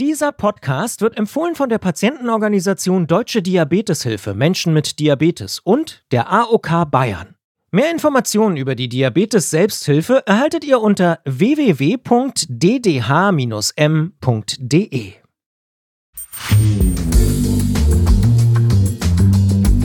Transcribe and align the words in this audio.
Dieser 0.00 0.32
Podcast 0.32 1.02
wird 1.02 1.16
empfohlen 1.16 1.54
von 1.54 1.68
der 1.68 1.78
Patientenorganisation 1.78 3.06
Deutsche 3.06 3.42
Diabeteshilfe 3.42 4.34
Menschen 4.34 4.72
mit 4.72 4.98
Diabetes 4.98 5.60
und 5.60 6.04
der 6.10 6.32
AOK 6.32 6.90
Bayern. 6.90 7.36
Mehr 7.70 7.92
Informationen 7.92 8.56
über 8.56 8.74
die 8.74 8.88
Diabetes 8.88 9.50
Selbsthilfe 9.50 10.26
erhaltet 10.26 10.64
ihr 10.64 10.80
unter 10.80 11.20
www.ddh-m.de. 11.24 12.02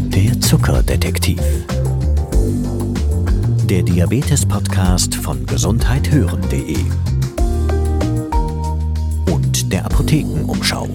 Der 0.08 0.42
Zuckerdetektiv. 0.42 1.40
Der 3.66 3.84
Diabetes-Podcast 3.84 5.14
von 5.14 5.46
gesundheithören.de 5.46 6.78
und 6.78 7.19
der 9.70 9.86
Apothekenumschau. 9.86 10.88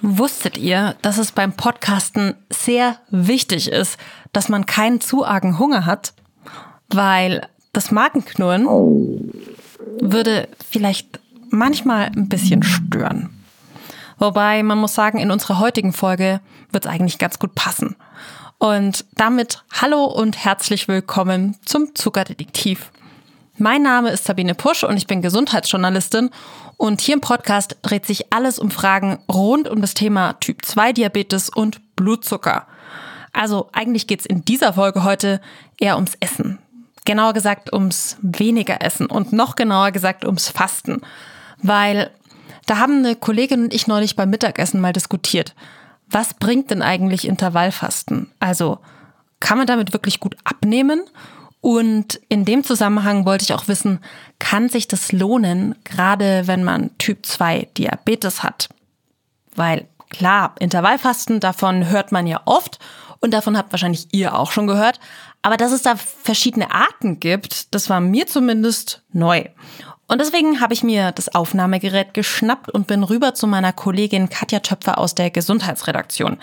Wusstet 0.00 0.56
ihr, 0.56 0.94
dass 1.02 1.18
es 1.18 1.32
beim 1.32 1.54
Podcasten 1.54 2.34
sehr 2.50 2.98
wichtig 3.10 3.68
ist, 3.68 3.98
dass 4.32 4.48
man 4.48 4.66
keinen 4.66 5.00
zu 5.00 5.24
argen 5.24 5.58
Hunger 5.58 5.84
hat? 5.84 6.14
Weil 6.88 7.48
das 7.72 7.90
Magenknurren 7.90 8.66
würde 10.00 10.48
vielleicht 10.70 11.18
manchmal 11.50 12.06
ein 12.06 12.28
bisschen 12.28 12.62
stören. 12.62 13.30
Wobei 14.18 14.62
man 14.62 14.78
muss 14.78 14.94
sagen, 14.94 15.18
in 15.18 15.32
unserer 15.32 15.58
heutigen 15.58 15.92
Folge 15.92 16.40
wird 16.70 16.86
es 16.86 16.90
eigentlich 16.90 17.18
ganz 17.18 17.38
gut 17.38 17.54
passen. 17.54 17.96
Und 18.58 19.04
damit 19.14 19.62
hallo 19.70 20.06
und 20.06 20.42
herzlich 20.42 20.88
willkommen 20.88 21.56
zum 21.66 21.94
Zuckerdetektiv. 21.94 22.90
Mein 23.58 23.82
Name 23.82 24.08
ist 24.08 24.24
Sabine 24.24 24.54
Pusch 24.54 24.82
und 24.82 24.96
ich 24.96 25.06
bin 25.06 25.20
Gesundheitsjournalistin 25.20 26.30
und 26.78 27.02
hier 27.02 27.16
im 27.16 27.20
Podcast 27.20 27.76
dreht 27.82 28.06
sich 28.06 28.32
alles 28.32 28.58
um 28.58 28.70
Fragen 28.70 29.18
rund 29.30 29.68
um 29.68 29.82
das 29.82 29.92
Thema 29.92 30.34
Typ 30.40 30.64
2 30.64 30.94
Diabetes 30.94 31.50
und 31.50 31.96
Blutzucker. 31.96 32.66
Also 33.34 33.68
eigentlich 33.74 34.06
geht 34.06 34.20
es 34.20 34.26
in 34.26 34.42
dieser 34.46 34.72
Folge 34.72 35.04
heute 35.04 35.42
eher 35.78 35.96
ums 35.96 36.14
Essen. 36.20 36.58
Genauer 37.04 37.34
gesagt 37.34 37.74
ums 37.74 38.16
weniger 38.22 38.80
Essen 38.80 39.06
und 39.06 39.34
noch 39.34 39.56
genauer 39.56 39.90
gesagt 39.90 40.24
ums 40.24 40.48
Fasten. 40.48 41.02
Weil 41.62 42.10
da 42.64 42.78
haben 42.78 43.04
eine 43.04 43.16
Kollegin 43.16 43.64
und 43.64 43.74
ich 43.74 43.86
neulich 43.86 44.16
beim 44.16 44.30
Mittagessen 44.30 44.80
mal 44.80 44.94
diskutiert 44.94 45.54
was 46.08 46.34
bringt 46.34 46.70
denn 46.70 46.82
eigentlich 46.82 47.26
Intervallfasten? 47.26 48.32
Also 48.38 48.78
kann 49.40 49.58
man 49.58 49.66
damit 49.66 49.92
wirklich 49.92 50.20
gut 50.20 50.36
abnehmen? 50.44 51.02
Und 51.60 52.20
in 52.28 52.44
dem 52.44 52.62
Zusammenhang 52.62 53.26
wollte 53.26 53.44
ich 53.44 53.52
auch 53.52 53.66
wissen, 53.66 54.00
kann 54.38 54.68
sich 54.68 54.86
das 54.86 55.10
lohnen, 55.10 55.74
gerade 55.84 56.46
wenn 56.46 56.62
man 56.62 56.96
Typ 56.98 57.26
2 57.26 57.68
Diabetes 57.76 58.42
hat? 58.42 58.68
Weil 59.56 59.88
klar, 60.10 60.54
Intervallfasten, 60.60 61.40
davon 61.40 61.88
hört 61.88 62.12
man 62.12 62.26
ja 62.26 62.40
oft 62.44 62.78
und 63.20 63.32
davon 63.32 63.56
habt 63.56 63.72
wahrscheinlich 63.72 64.08
ihr 64.12 64.38
auch 64.38 64.52
schon 64.52 64.66
gehört. 64.66 65.00
Aber 65.42 65.56
dass 65.56 65.72
es 65.72 65.82
da 65.82 65.96
verschiedene 65.96 66.70
Arten 66.70 67.18
gibt, 67.18 67.74
das 67.74 67.90
war 67.90 68.00
mir 68.00 68.26
zumindest 68.26 69.02
neu. 69.12 69.44
Und 70.08 70.20
deswegen 70.20 70.60
habe 70.60 70.72
ich 70.72 70.84
mir 70.84 71.10
das 71.10 71.34
Aufnahmegerät 71.34 72.14
geschnappt 72.14 72.70
und 72.70 72.86
bin 72.86 73.02
rüber 73.02 73.34
zu 73.34 73.46
meiner 73.46 73.72
Kollegin 73.72 74.28
Katja 74.28 74.60
Töpfer 74.60 74.98
aus 74.98 75.16
der 75.16 75.30
Gesundheitsredaktion. 75.30 76.38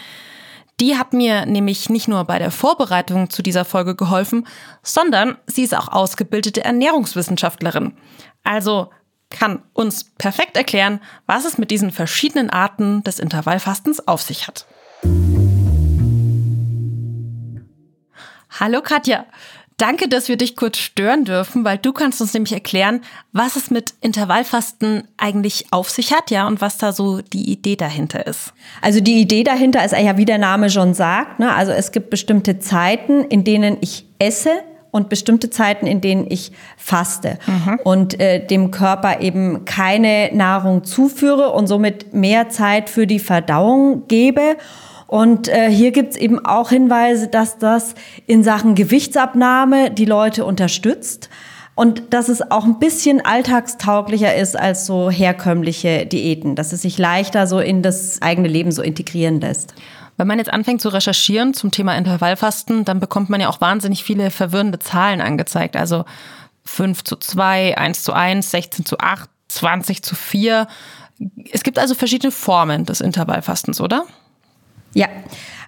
Die 0.79 0.97
hat 0.97 1.13
mir 1.13 1.45
nämlich 1.45 1.89
nicht 1.89 2.07
nur 2.07 2.25
bei 2.25 2.39
der 2.39 2.51
Vorbereitung 2.51 3.29
zu 3.29 3.41
dieser 3.41 3.63
Folge 3.63 3.95
geholfen, 3.95 4.47
sondern 4.81 5.37
sie 5.45 5.63
ist 5.63 5.75
auch 5.75 5.87
ausgebildete 5.87 6.65
Ernährungswissenschaftlerin. 6.65 7.93
Also 8.43 8.89
kann 9.29 9.63
uns 9.73 10.03
perfekt 10.17 10.57
erklären, 10.57 10.99
was 11.25 11.45
es 11.45 11.57
mit 11.57 11.71
diesen 11.71 11.91
verschiedenen 11.91 12.49
Arten 12.49 13.01
des 13.03 13.19
Intervallfastens 13.19 14.07
auf 14.07 14.21
sich 14.21 14.47
hat. 14.47 14.65
Hallo 18.59 18.81
Katja. 18.81 19.25
Danke, 19.77 20.07
dass 20.07 20.27
wir 20.29 20.37
dich 20.37 20.55
kurz 20.55 20.77
stören 20.77 21.25
dürfen, 21.25 21.65
weil 21.65 21.77
du 21.77 21.93
kannst 21.93 22.21
uns 22.21 22.33
nämlich 22.33 22.53
erklären, 22.53 23.01
was 23.31 23.55
es 23.55 23.71
mit 23.71 23.93
Intervallfasten 24.01 25.07
eigentlich 25.17 25.67
auf 25.71 25.89
sich 25.89 26.13
hat, 26.13 26.31
ja, 26.31 26.47
und 26.47 26.61
was 26.61 26.77
da 26.77 26.91
so 26.91 27.21
die 27.21 27.51
Idee 27.51 27.75
dahinter 27.75 28.27
ist. 28.27 28.53
Also 28.81 28.99
die 28.99 29.19
Idee 29.19 29.43
dahinter 29.43 29.83
ist 29.83 29.93
ja, 29.93 30.17
wie 30.17 30.25
der 30.25 30.37
Name 30.37 30.69
schon 30.69 30.93
sagt, 30.93 31.39
ne? 31.39 31.53
also 31.53 31.71
es 31.71 31.91
gibt 31.91 32.09
bestimmte 32.09 32.59
Zeiten, 32.59 33.23
in 33.23 33.43
denen 33.43 33.77
ich 33.81 34.05
esse 34.19 34.51
und 34.93 35.09
bestimmte 35.09 35.49
Zeiten, 35.49 35.87
in 35.87 36.01
denen 36.01 36.27
ich 36.29 36.51
faste 36.77 37.39
mhm. 37.47 37.79
und 37.83 38.19
äh, 38.19 38.45
dem 38.45 38.69
Körper 38.69 39.21
eben 39.21 39.65
keine 39.65 40.29
Nahrung 40.33 40.83
zuführe 40.83 41.49
und 41.49 41.65
somit 41.65 42.13
mehr 42.13 42.49
Zeit 42.49 42.91
für 42.91 43.07
die 43.07 43.17
Verdauung 43.17 44.07
gebe. 44.07 44.55
Und 45.13 45.47
äh, 45.47 45.69
hier 45.69 45.91
gibt's 45.91 46.17
eben 46.17 46.43
auch 46.43 46.71
Hinweise, 46.71 47.27
dass 47.27 47.59
das 47.59 47.93
in 48.25 48.43
Sachen 48.43 48.73
Gewichtsabnahme 48.73 49.91
die 49.91 50.05
Leute 50.05 50.43
unterstützt 50.43 51.29
und 51.75 52.15
dass 52.15 52.29
es 52.29 52.49
auch 52.49 52.63
ein 52.63 52.79
bisschen 52.79 53.23
alltagstauglicher 53.23 54.33
ist 54.33 54.59
als 54.59 54.87
so 54.87 55.11
herkömmliche 55.11 56.07
Diäten, 56.07 56.55
dass 56.55 56.73
es 56.73 56.81
sich 56.81 56.97
leichter 56.97 57.45
so 57.45 57.59
in 57.59 57.83
das 57.83 58.23
eigene 58.23 58.47
Leben 58.47 58.71
so 58.71 58.81
integrieren 58.81 59.39
lässt. 59.39 59.75
Wenn 60.17 60.25
man 60.25 60.39
jetzt 60.39 60.51
anfängt 60.51 60.81
zu 60.81 60.89
recherchieren 60.89 61.53
zum 61.53 61.69
Thema 61.69 61.95
Intervallfasten, 61.95 62.83
dann 62.83 62.99
bekommt 62.99 63.29
man 63.29 63.39
ja 63.39 63.49
auch 63.49 63.61
wahnsinnig 63.61 64.03
viele 64.03 64.31
verwirrende 64.31 64.79
Zahlen 64.79 65.21
angezeigt. 65.21 65.75
Also 65.75 66.05
5 66.65 67.03
zu 67.03 67.17
2, 67.17 67.77
1 67.77 68.01
zu 68.01 68.13
1, 68.13 68.49
16 68.49 68.85
zu 68.87 68.97
8, 68.97 69.29
20 69.49 70.01
zu 70.01 70.15
4. 70.15 70.67
Es 71.51 71.61
gibt 71.61 71.77
also 71.77 71.93
verschiedene 71.93 72.31
Formen 72.31 72.85
des 72.85 72.99
Intervallfastens, 72.99 73.79
oder? 73.79 74.07
Ja, 74.93 75.07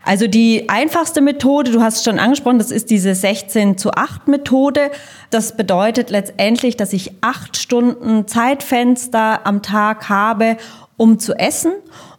also 0.06 0.28
die 0.28 0.70
einfachste 0.70 1.20
Methode, 1.20 1.72
du 1.72 1.82
hast 1.82 1.98
es 1.98 2.04
schon 2.04 2.20
angesprochen, 2.20 2.60
das 2.60 2.70
ist 2.70 2.92
diese 2.92 3.16
16 3.16 3.78
zu 3.78 3.92
8 3.92 4.28
Methode. 4.28 4.92
Das 5.32 5.58
bedeutet 5.58 6.12
letztendlich, 6.12 6.78
dass 6.78 6.94
ich 6.94 7.12
acht 7.22 7.58
Stunden 7.58 8.28
Zeitfenster 8.28 9.48
am 9.48 9.64
Tag 9.64 10.08
habe, 10.08 10.58
um 10.96 11.18
zu 11.18 11.34
essen 11.34 11.72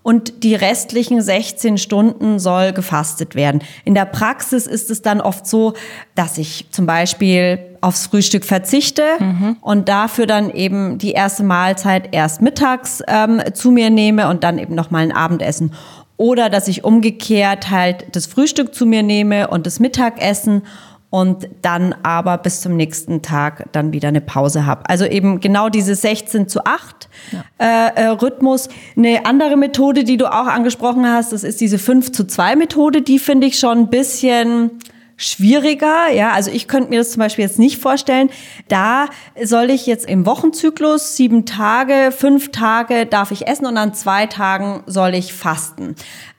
und 0.02 0.42
die 0.42 0.54
restlichen 0.54 1.22
16 1.22 1.78
Stunden 1.78 2.38
soll 2.40 2.72
gefastet 2.72 3.34
werden. 3.36 3.62
In 3.84 3.94
der 3.94 4.04
Praxis 4.04 4.66
ist 4.66 4.90
es 4.90 5.02
dann 5.02 5.20
oft 5.20 5.46
so, 5.46 5.74
dass 6.16 6.38
ich 6.38 6.66
zum 6.70 6.86
Beispiel 6.86 7.58
aufs 7.80 8.06
Frühstück 8.06 8.44
verzichte 8.44 9.02
mhm. 9.18 9.56
und 9.60 9.88
dafür 9.88 10.26
dann 10.26 10.50
eben 10.50 10.98
die 10.98 11.12
erste 11.12 11.44
Mahlzeit 11.44 12.08
erst 12.12 12.42
mittags 12.42 13.02
ähm, 13.06 13.40
zu 13.54 13.70
mir 13.70 13.90
nehme 13.90 14.28
und 14.28 14.44
dann 14.44 14.58
eben 14.58 14.74
noch 14.74 14.90
mal 14.90 15.02
ein 15.02 15.12
Abendessen. 15.12 15.72
Oder 16.16 16.48
dass 16.48 16.68
ich 16.68 16.84
umgekehrt 16.84 17.70
halt 17.70 18.06
das 18.12 18.26
Frühstück 18.26 18.74
zu 18.74 18.86
mir 18.86 19.02
nehme 19.02 19.48
und 19.48 19.66
das 19.66 19.80
Mittagessen 19.80 20.62
und 21.10 21.48
dann 21.62 21.94
aber 22.02 22.36
bis 22.38 22.60
zum 22.60 22.76
nächsten 22.76 23.22
Tag 23.22 23.68
dann 23.72 23.92
wieder 23.92 24.08
eine 24.08 24.20
Pause 24.20 24.66
habe. 24.66 24.88
Also 24.88 25.04
eben 25.04 25.40
genau 25.40 25.68
diese 25.68 25.94
16 25.94 26.48
zu 26.48 26.64
8 26.64 27.08
ja. 27.32 27.44
äh, 27.58 28.02
äh, 28.02 28.06
Rhythmus. 28.08 28.68
Eine 28.96 29.24
andere 29.24 29.56
Methode, 29.56 30.04
die 30.04 30.16
du 30.16 30.26
auch 30.26 30.46
angesprochen 30.46 31.06
hast, 31.06 31.32
das 31.32 31.44
ist 31.44 31.60
diese 31.60 31.78
5 31.78 32.12
zu 32.12 32.26
2 32.26 32.56
Methode, 32.56 33.02
die 33.02 33.18
finde 33.18 33.46
ich 33.46 33.58
schon 33.58 33.78
ein 33.78 33.88
bisschen 33.88 34.72
schwieriger. 35.16 36.10
Ja, 36.12 36.32
also 36.32 36.50
ich 36.50 36.68
könnte 36.68 36.90
mir 36.90 36.98
das 36.98 37.10
zum 37.10 37.20
Beispiel 37.20 37.44
jetzt 37.44 37.58
nicht 37.58 37.78
vorstellen. 37.78 38.30
Da 38.68 39.06
soll 39.42 39.70
ich 39.70 39.86
jetzt 39.86 40.08
im 40.08 40.26
Wochenzyklus 40.26 41.16
sieben 41.16 41.46
Tage, 41.46 42.12
fünf 42.16 42.52
Tage 42.52 43.06
darf 43.06 43.30
ich 43.30 43.46
essen 43.46 43.66
und 43.66 43.76
an 43.76 43.94
zwei 43.94 44.26
Tagen 44.26 44.82
soll 44.86 45.14
ich 45.14 45.32
fasten. 45.32 45.94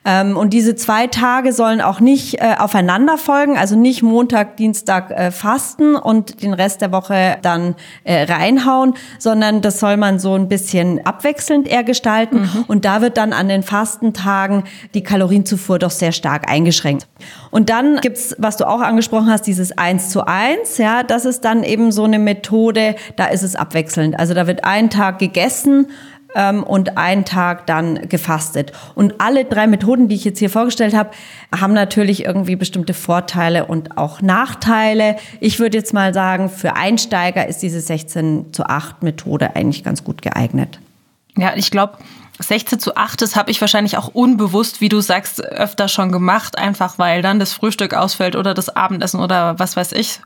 Ähm, 0.08 0.38
und 0.38 0.54
diese 0.54 0.74
zwei 0.74 1.06
Tage 1.06 1.52
sollen 1.52 1.82
auch 1.82 2.00
nicht 2.00 2.40
äh, 2.40 2.54
aufeinander 2.58 3.18
folgen, 3.18 3.58
also 3.58 3.76
nicht 3.76 4.02
Montag, 4.02 4.56
Dienstag 4.56 5.10
äh, 5.10 5.30
fasten 5.30 5.96
und 5.96 6.42
den 6.42 6.54
Rest 6.54 6.80
der 6.80 6.92
Woche 6.92 7.36
dann 7.42 7.74
äh, 8.04 8.22
reinhauen, 8.22 8.94
sondern 9.18 9.60
das 9.60 9.80
soll 9.80 9.98
man 9.98 10.18
so 10.18 10.34
ein 10.34 10.48
bisschen 10.48 11.04
abwechselnd 11.04 11.68
eher 11.68 11.84
gestalten. 11.84 12.40
Mhm. 12.40 12.64
Und 12.68 12.86
da 12.86 13.02
wird 13.02 13.18
dann 13.18 13.34
an 13.34 13.48
den 13.48 13.62
Fastentagen 13.62 14.64
die 14.94 15.02
Kalorienzufuhr 15.02 15.78
doch 15.78 15.90
sehr 15.90 16.12
stark 16.12 16.50
eingeschränkt. 16.50 17.06
Und 17.50 17.68
dann 17.68 18.00
gibt's, 18.00 18.34
was 18.38 18.56
du 18.56 18.66
auch 18.66 18.80
angesprochen 18.80 19.30
hast, 19.30 19.42
dieses 19.42 19.76
Eins 19.76 20.08
zu 20.08 20.26
eins. 20.26 20.78
Ja, 20.78 21.02
das 21.02 21.26
ist 21.26 21.44
dann 21.44 21.64
eben 21.64 21.92
so 21.92 22.04
eine 22.04 22.18
Methode, 22.18 22.94
da 23.16 23.26
ist 23.26 23.42
es 23.42 23.56
abwechselnd. 23.56 24.18
Also 24.18 24.32
da 24.32 24.46
wird 24.46 24.64
ein 24.64 24.88
Tag 24.88 25.18
gegessen, 25.18 25.88
ähm, 26.34 26.62
und 26.62 26.96
einen 26.96 27.24
Tag 27.24 27.66
dann 27.66 28.08
gefastet. 28.08 28.72
Und 28.94 29.20
alle 29.20 29.44
drei 29.44 29.66
Methoden, 29.66 30.08
die 30.08 30.14
ich 30.14 30.24
jetzt 30.24 30.38
hier 30.38 30.50
vorgestellt 30.50 30.94
habe, 30.94 31.10
haben 31.58 31.72
natürlich 31.72 32.24
irgendwie 32.24 32.56
bestimmte 32.56 32.94
Vorteile 32.94 33.66
und 33.66 33.96
auch 33.96 34.20
Nachteile. 34.20 35.16
Ich 35.40 35.58
würde 35.58 35.76
jetzt 35.76 35.94
mal 35.94 36.12
sagen, 36.14 36.48
für 36.48 36.76
Einsteiger 36.76 37.46
ist 37.46 37.62
diese 37.62 37.80
16 37.80 38.52
zu 38.52 38.66
8 38.66 39.02
Methode 39.02 39.56
eigentlich 39.56 39.84
ganz 39.84 40.04
gut 40.04 40.22
geeignet. 40.22 40.80
Ja, 41.36 41.52
ich 41.54 41.70
glaube, 41.70 41.98
16 42.40 42.78
zu 42.78 42.96
8, 42.96 43.20
das 43.20 43.36
habe 43.36 43.50
ich 43.50 43.60
wahrscheinlich 43.60 43.96
auch 43.96 44.08
unbewusst, 44.08 44.80
wie 44.80 44.88
du 44.88 45.00
sagst, 45.00 45.42
öfter 45.44 45.88
schon 45.88 46.12
gemacht, 46.12 46.56
einfach 46.56 46.98
weil 46.98 47.22
dann 47.22 47.40
das 47.40 47.52
Frühstück 47.52 47.94
ausfällt 47.94 48.36
oder 48.36 48.54
das 48.54 48.68
Abendessen 48.68 49.20
oder 49.20 49.58
was 49.58 49.76
weiß 49.76 49.92
ich. 49.92 50.20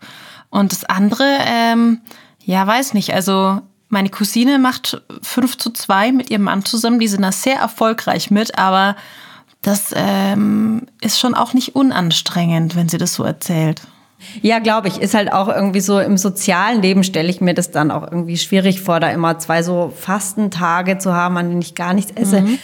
Und 0.51 0.73
das 0.73 0.85
andere, 0.85 1.25
ähm, 1.47 2.03
ja, 2.45 2.67
weiß 2.67 2.93
nicht. 2.93 3.15
Also 3.15 3.63
meine 3.93 4.09
Cousine 4.09 4.59
macht 4.59 5.03
5 5.23 5.59
zu 5.59 5.71
2 5.71 6.13
mit 6.13 6.31
ihrem 6.31 6.45
Mann 6.45 6.65
zusammen. 6.65 6.99
Die 6.99 7.09
sind 7.09 7.23
da 7.23 7.31
sehr 7.31 7.57
erfolgreich 7.57 8.31
mit, 8.31 8.59
aber 8.59 8.97
das 9.61 9.93
ähm, 9.95 10.87
ist 11.03 11.21
schon 11.21 11.35
auch 11.35 11.53
nicht 11.53 11.77
unanstrengend, 11.77 12.75
wenn 12.75 12.89
sie 12.89 12.97
das 12.97 13.15
so 13.15 13.23
erzählt. 13.23 13.83
Ja, 14.41 14.61
glaube 14.61 14.89
ich. 14.89 14.99
Ist 14.99 15.13
halt 15.15 15.33
auch 15.33 15.49
irgendwie 15.49 15.81
so 15.81 15.99
im 16.01 16.17
sozialen 16.17 16.81
Leben 16.81 17.05
stelle 17.05 17.29
ich 17.29 17.43
mir 17.43 17.53
das 17.53 17.71
dann 17.71 17.91
auch 17.91 18.03
irgendwie 18.03 18.39
schwierig 18.39 18.81
vor, 18.81 18.99
da 18.99 19.11
immer 19.11 19.39
zwei 19.39 19.63
so 19.63 19.93
Fastentage 19.95 20.97
zu 20.97 21.13
haben, 21.13 21.37
an 21.37 21.51
denen 21.51 21.61
ich 21.61 21.75
gar 21.75 21.93
nichts 21.93 22.13
esse. 22.13 22.41
Mhm. 22.41 22.59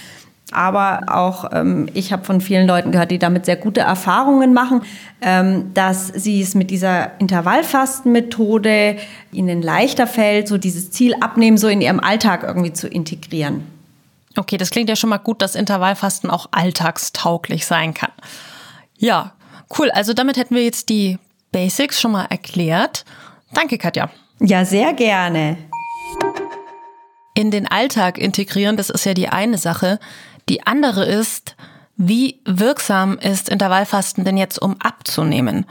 Aber 0.50 1.02
auch 1.08 1.50
ähm, 1.52 1.88
ich 1.92 2.12
habe 2.12 2.24
von 2.24 2.40
vielen 2.40 2.66
Leuten 2.66 2.90
gehört, 2.90 3.10
die 3.10 3.18
damit 3.18 3.44
sehr 3.44 3.56
gute 3.56 3.80
Erfahrungen 3.80 4.54
machen, 4.54 4.82
ähm, 5.20 5.74
dass 5.74 6.08
sie 6.08 6.40
es 6.40 6.54
mit 6.54 6.70
dieser 6.70 7.20
Intervallfastenmethode 7.20 8.96
ihnen 9.30 9.60
leichter 9.60 10.06
fällt, 10.06 10.48
so 10.48 10.56
dieses 10.56 10.90
Ziel 10.90 11.14
abnehmen, 11.20 11.58
so 11.58 11.68
in 11.68 11.80
ihrem 11.80 12.00
Alltag 12.00 12.44
irgendwie 12.44 12.72
zu 12.72 12.88
integrieren. 12.88 13.66
Okay, 14.36 14.56
das 14.56 14.70
klingt 14.70 14.88
ja 14.88 14.96
schon 14.96 15.10
mal 15.10 15.18
gut, 15.18 15.42
dass 15.42 15.54
Intervallfasten 15.54 16.30
auch 16.30 16.46
alltagstauglich 16.52 17.66
sein 17.66 17.92
kann. 17.92 18.12
Ja, 18.96 19.32
cool. 19.78 19.90
Also 19.90 20.14
damit 20.14 20.36
hätten 20.36 20.54
wir 20.54 20.64
jetzt 20.64 20.88
die 20.88 21.18
Basics 21.52 22.00
schon 22.00 22.12
mal 22.12 22.26
erklärt. 22.26 23.04
Danke, 23.52 23.78
Katja. 23.78 24.10
Ja, 24.40 24.64
sehr 24.64 24.92
gerne. 24.92 25.56
In 27.34 27.50
den 27.50 27.66
Alltag 27.68 28.18
integrieren, 28.18 28.76
das 28.76 28.90
ist 28.90 29.04
ja 29.04 29.14
die 29.14 29.28
eine 29.28 29.58
Sache. 29.58 29.98
Die 30.48 30.66
andere 30.66 31.04
ist, 31.04 31.56
wie 31.96 32.40
wirksam 32.44 33.18
ist 33.18 33.48
Intervallfasten 33.48 34.24
denn 34.24 34.36
jetzt, 34.36 34.60
um 34.60 34.80
abzunehmen? 34.80 35.66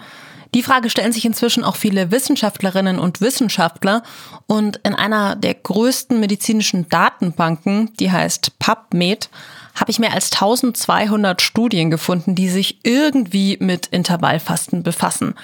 Die 0.54 0.64
Frage 0.64 0.90
stellen 0.90 1.12
sich 1.12 1.26
inzwischen 1.26 1.64
auch 1.64 1.76
viele 1.76 2.12
Wissenschaftlerinnen 2.12 3.00
und 3.00 3.22
Wissenschaftler 3.22 4.04
und 4.46 4.78
in 4.84 4.96
einer 4.96 5.36
der 5.36 5.54
größten 5.54 6.20
medizinischen 6.20 6.88
Datenbanken, 6.90 7.94
die 8.00 8.12
heißt 8.12 8.60
PubMed, 8.60 9.30
habe 9.76 9.92
ich 9.92 10.00
mehr 10.00 10.14
als 10.14 10.32
1200 10.32 11.42
Studien 11.42 11.92
gefunden, 11.92 12.34
die 12.36 12.50
sich 12.50 12.80
irgendwie 12.84 13.58
mit 13.60 13.88
Intervallfasten 13.88 14.84
befassen. 14.84 15.36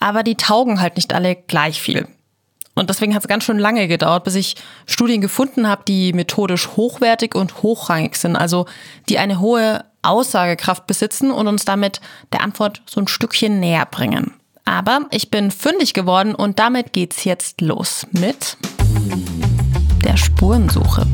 Aber 0.00 0.22
die 0.22 0.36
taugen 0.36 0.80
halt 0.80 0.96
nicht 0.96 1.12
alle 1.12 1.36
gleich 1.36 1.80
viel. 1.80 2.08
Und 2.74 2.88
deswegen 2.88 3.14
hat 3.14 3.22
es 3.22 3.28
ganz 3.28 3.44
schön 3.44 3.58
lange 3.58 3.86
gedauert, 3.86 4.24
bis 4.24 4.34
ich 4.34 4.56
Studien 4.86 5.20
gefunden 5.20 5.68
habe, 5.68 5.82
die 5.86 6.12
methodisch 6.12 6.68
hochwertig 6.76 7.34
und 7.34 7.62
hochrangig 7.62 8.16
sind, 8.16 8.34
also 8.36 8.66
die 9.08 9.18
eine 9.18 9.40
hohe 9.40 9.84
Aussagekraft 10.02 10.86
besitzen 10.86 11.30
und 11.30 11.46
uns 11.48 11.64
damit 11.64 12.00
der 12.32 12.40
Antwort 12.42 12.82
so 12.86 13.00
ein 13.00 13.08
Stückchen 13.08 13.60
näher 13.60 13.86
bringen. 13.86 14.32
Aber 14.64 15.06
ich 15.10 15.30
bin 15.30 15.50
fündig 15.50 15.92
geworden 15.92 16.34
und 16.34 16.58
damit 16.58 16.92
geht's 16.92 17.24
jetzt 17.24 17.60
los 17.60 18.06
mit 18.12 18.56
der 20.04 20.16
Spurensuche. 20.16 21.06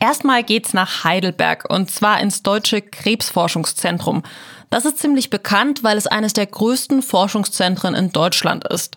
Erstmal 0.00 0.44
geht's 0.44 0.74
nach 0.74 1.04
Heidelberg 1.04 1.64
und 1.68 1.90
zwar 1.90 2.20
ins 2.20 2.42
Deutsche 2.42 2.82
Krebsforschungszentrum. 2.82 4.22
Das 4.70 4.84
ist 4.84 4.98
ziemlich 4.98 5.30
bekannt, 5.30 5.82
weil 5.82 5.96
es 5.96 6.06
eines 6.06 6.32
der 6.32 6.46
größten 6.46 7.02
Forschungszentren 7.02 7.94
in 7.94 8.12
Deutschland 8.12 8.66
ist. 8.68 8.96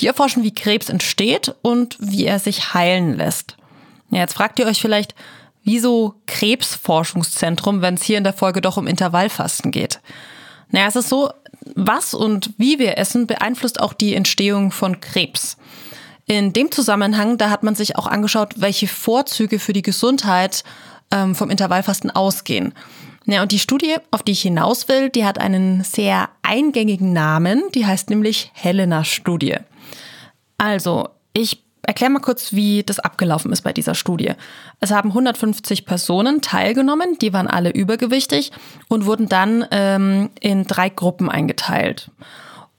Die 0.00 0.06
erforschen, 0.06 0.44
wie 0.44 0.54
Krebs 0.54 0.88
entsteht 0.88 1.54
und 1.62 1.96
wie 1.98 2.24
er 2.24 2.38
sich 2.38 2.72
heilen 2.74 3.16
lässt. 3.16 3.56
Ja, 4.10 4.20
jetzt 4.20 4.34
fragt 4.34 4.58
ihr 4.58 4.66
euch 4.66 4.80
vielleicht, 4.80 5.14
wieso 5.64 6.14
Krebsforschungszentrum, 6.26 7.82
wenn 7.82 7.94
es 7.94 8.02
hier 8.02 8.18
in 8.18 8.24
der 8.24 8.32
Folge 8.32 8.60
doch 8.60 8.76
um 8.76 8.86
Intervallfasten 8.86 9.70
geht? 9.70 10.00
Naja, 10.70 10.86
es 10.86 10.96
ist 10.96 11.08
so, 11.08 11.30
was 11.74 12.14
und 12.14 12.50
wie 12.56 12.78
wir 12.78 12.96
essen 12.96 13.26
beeinflusst 13.26 13.80
auch 13.80 13.92
die 13.92 14.14
Entstehung 14.14 14.70
von 14.70 15.00
Krebs. 15.00 15.56
In 16.26 16.52
dem 16.52 16.70
Zusammenhang, 16.70 17.38
da 17.38 17.50
hat 17.50 17.62
man 17.62 17.74
sich 17.74 17.96
auch 17.96 18.06
angeschaut, 18.06 18.54
welche 18.58 18.86
Vorzüge 18.86 19.58
für 19.58 19.72
die 19.72 19.82
Gesundheit 19.82 20.62
ähm, 21.10 21.34
vom 21.34 21.50
Intervallfasten 21.50 22.10
ausgehen. 22.10 22.74
Ja, 23.30 23.42
und 23.42 23.52
die 23.52 23.58
Studie, 23.58 23.96
auf 24.10 24.22
die 24.22 24.32
ich 24.32 24.40
hinaus 24.40 24.88
will, 24.88 25.10
die 25.10 25.26
hat 25.26 25.38
einen 25.38 25.84
sehr 25.84 26.30
eingängigen 26.40 27.12
Namen, 27.12 27.62
die 27.74 27.84
heißt 27.84 28.08
nämlich 28.08 28.50
Helena-Studie. 28.54 29.56
Also, 30.56 31.10
ich 31.34 31.62
erkläre 31.82 32.10
mal 32.10 32.20
kurz, 32.20 32.54
wie 32.54 32.82
das 32.84 32.98
abgelaufen 32.98 33.52
ist 33.52 33.60
bei 33.60 33.74
dieser 33.74 33.94
Studie. 33.94 34.32
Es 34.80 34.92
haben 34.92 35.10
150 35.10 35.84
Personen 35.84 36.40
teilgenommen, 36.40 37.18
die 37.20 37.34
waren 37.34 37.48
alle 37.48 37.68
übergewichtig 37.70 38.50
und 38.88 39.04
wurden 39.04 39.28
dann 39.28 39.66
ähm, 39.72 40.30
in 40.40 40.64
drei 40.64 40.88
Gruppen 40.88 41.28
eingeteilt. 41.28 42.10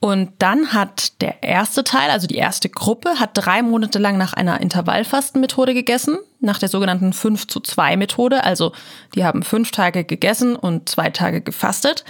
Und 0.02 0.32
dann 0.40 0.72
hat 0.72 1.22
der 1.22 1.44
erste 1.44 1.84
Teil, 1.84 2.10
also 2.10 2.26
die 2.26 2.38
erste 2.38 2.70
Gruppe, 2.70 3.20
hat 3.20 3.32
drei 3.34 3.62
Monate 3.62 4.00
lang 4.00 4.18
nach 4.18 4.32
einer 4.32 4.62
Intervallfastenmethode 4.62 5.74
gegessen, 5.74 6.18
nach 6.40 6.58
der 6.58 6.70
sogenannten 6.70 7.12
5 7.12 7.48
zu 7.48 7.60
2 7.60 7.98
Methode. 7.98 8.46
Also 8.46 8.72
die 9.16 9.26
haben 9.26 9.44
fünf 9.44 9.72
Tage 9.72 10.06
gegessen 10.06 10.56
und 10.56 10.88
zwei 10.88 11.10
Tage 11.10 11.42
gefastet. 11.42 12.06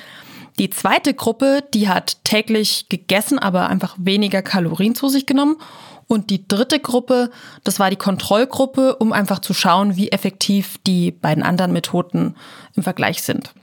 Die 0.59 0.69
zweite 0.69 1.15
Gruppe, 1.15 1.63
die 1.73 1.89
hat 1.89 2.23
täglich 2.23 2.89
gegessen, 2.89 3.39
aber 3.39 3.69
einfach 3.69 3.95
weniger 3.97 4.43
Kalorien 4.43 4.93
zu 4.93 5.07
sich 5.07 5.25
genommen. 5.25 5.55
Und 6.05 6.29
die 6.29 6.47
dritte 6.47 6.79
Gruppe, 6.79 7.31
das 7.63 7.79
war 7.79 7.89
die 7.89 7.95
Kontrollgruppe, 7.95 8.97
um 8.97 9.13
einfach 9.13 9.39
zu 9.39 9.53
schauen, 9.53 9.95
wie 9.95 10.11
effektiv 10.11 10.77
die 10.85 11.11
beiden 11.11 11.43
anderen 11.43 11.71
Methoden 11.71 12.35
im 12.75 12.83
Vergleich 12.83 13.23
sind. 13.23 13.53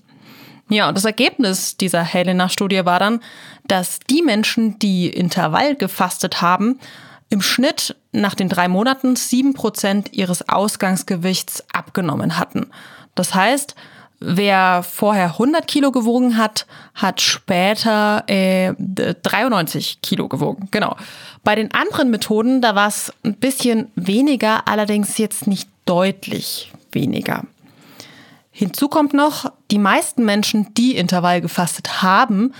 Ja, 0.68 0.88
und 0.88 0.96
das 0.96 1.04
Ergebnis 1.04 1.76
dieser 1.76 2.02
Helena-Studie 2.02 2.84
war 2.84 2.98
dann, 2.98 3.20
dass 3.68 4.00
die 4.10 4.22
Menschen, 4.22 4.78
die 4.78 5.08
Intervall 5.08 5.76
gefastet 5.76 6.42
haben, 6.42 6.80
im 7.28 7.40
Schnitt 7.40 7.96
nach 8.12 8.34
den 8.34 8.48
drei 8.48 8.68
Monaten 8.68 9.16
sieben 9.16 9.54
Prozent 9.54 10.12
ihres 10.12 10.48
Ausgangsgewichts 10.48 11.64
abgenommen 11.72 12.38
hatten. 12.38 12.66
Das 13.14 13.34
heißt, 13.34 13.74
wer 14.20 14.82
vorher 14.82 15.32
100 15.32 15.66
Kilo 15.66 15.90
gewogen 15.92 16.36
hat, 16.36 16.66
hat 16.94 17.20
später 17.20 18.24
äh, 18.28 18.74
93 18.78 20.00
Kilo 20.02 20.28
gewogen. 20.28 20.68
Genau. 20.70 20.96
Bei 21.44 21.54
den 21.54 21.72
anderen 21.74 22.10
Methoden, 22.10 22.60
da 22.60 22.74
war 22.74 22.88
es 22.88 23.12
ein 23.24 23.34
bisschen 23.34 23.90
weniger, 23.94 24.66
allerdings 24.68 25.18
jetzt 25.18 25.46
nicht 25.46 25.68
deutlich 25.84 26.72
weniger. 26.92 27.44
Hinzu 28.58 28.88
kommt 28.88 29.12
noch, 29.12 29.52
die 29.70 29.78
meisten 29.78 30.24
Menschen, 30.24 30.72
die 30.72 30.96
Intervall 30.96 31.42
gefastet 31.42 32.00
haben, 32.02 32.54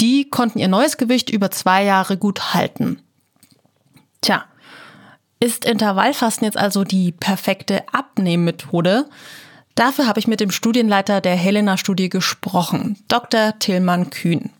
die 0.00 0.28
konnten 0.28 0.58
ihr 0.58 0.66
neues 0.66 0.96
Gewicht 0.96 1.30
über 1.30 1.52
zwei 1.52 1.84
Jahre 1.84 2.16
gut 2.16 2.54
halten. 2.54 3.00
Tja, 4.20 4.46
ist 5.38 5.64
Intervallfasten 5.64 6.44
jetzt 6.44 6.56
also 6.56 6.82
die 6.82 7.12
perfekte 7.12 7.84
Abnehmmethode? 7.92 9.08
Dafür 9.76 10.08
habe 10.08 10.18
ich 10.18 10.26
mit 10.26 10.40
dem 10.40 10.50
Studienleiter 10.50 11.20
der 11.20 11.36
Helena-Studie 11.36 12.08
gesprochen, 12.08 12.98
Dr. 13.06 13.56
Tillmann 13.60 14.10
Kühn. 14.10 14.50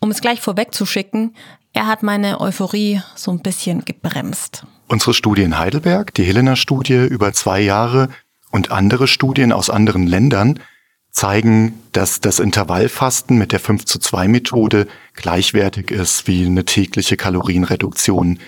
Um 0.00 0.10
es 0.10 0.22
gleich 0.22 0.40
vorwegzuschicken, 0.40 1.36
er 1.74 1.86
hat 1.86 2.02
meine 2.02 2.40
Euphorie 2.40 3.02
so 3.16 3.32
ein 3.32 3.40
bisschen 3.40 3.84
gebremst. 3.84 4.64
Unsere 4.88 5.12
Studie 5.12 5.42
in 5.42 5.58
Heidelberg, 5.58 6.14
die 6.14 6.24
Helena-Studie 6.24 7.04
über 7.04 7.34
zwei 7.34 7.60
Jahre, 7.60 8.08
und 8.50 8.70
andere 8.70 9.06
Studien 9.06 9.52
aus 9.52 9.70
anderen 9.70 10.06
Ländern 10.06 10.60
zeigen, 11.10 11.80
dass 11.92 12.20
das 12.20 12.38
Intervallfasten 12.38 13.36
mit 13.36 13.52
der 13.52 13.60
5 13.60 13.84
zu 13.84 13.98
2 13.98 14.28
Methode 14.28 14.86
gleichwertig 15.14 15.90
ist 15.90 16.26
wie 16.26 16.46
eine 16.46 16.64
tägliche 16.64 17.16
Kalorienreduktion. 17.16 18.38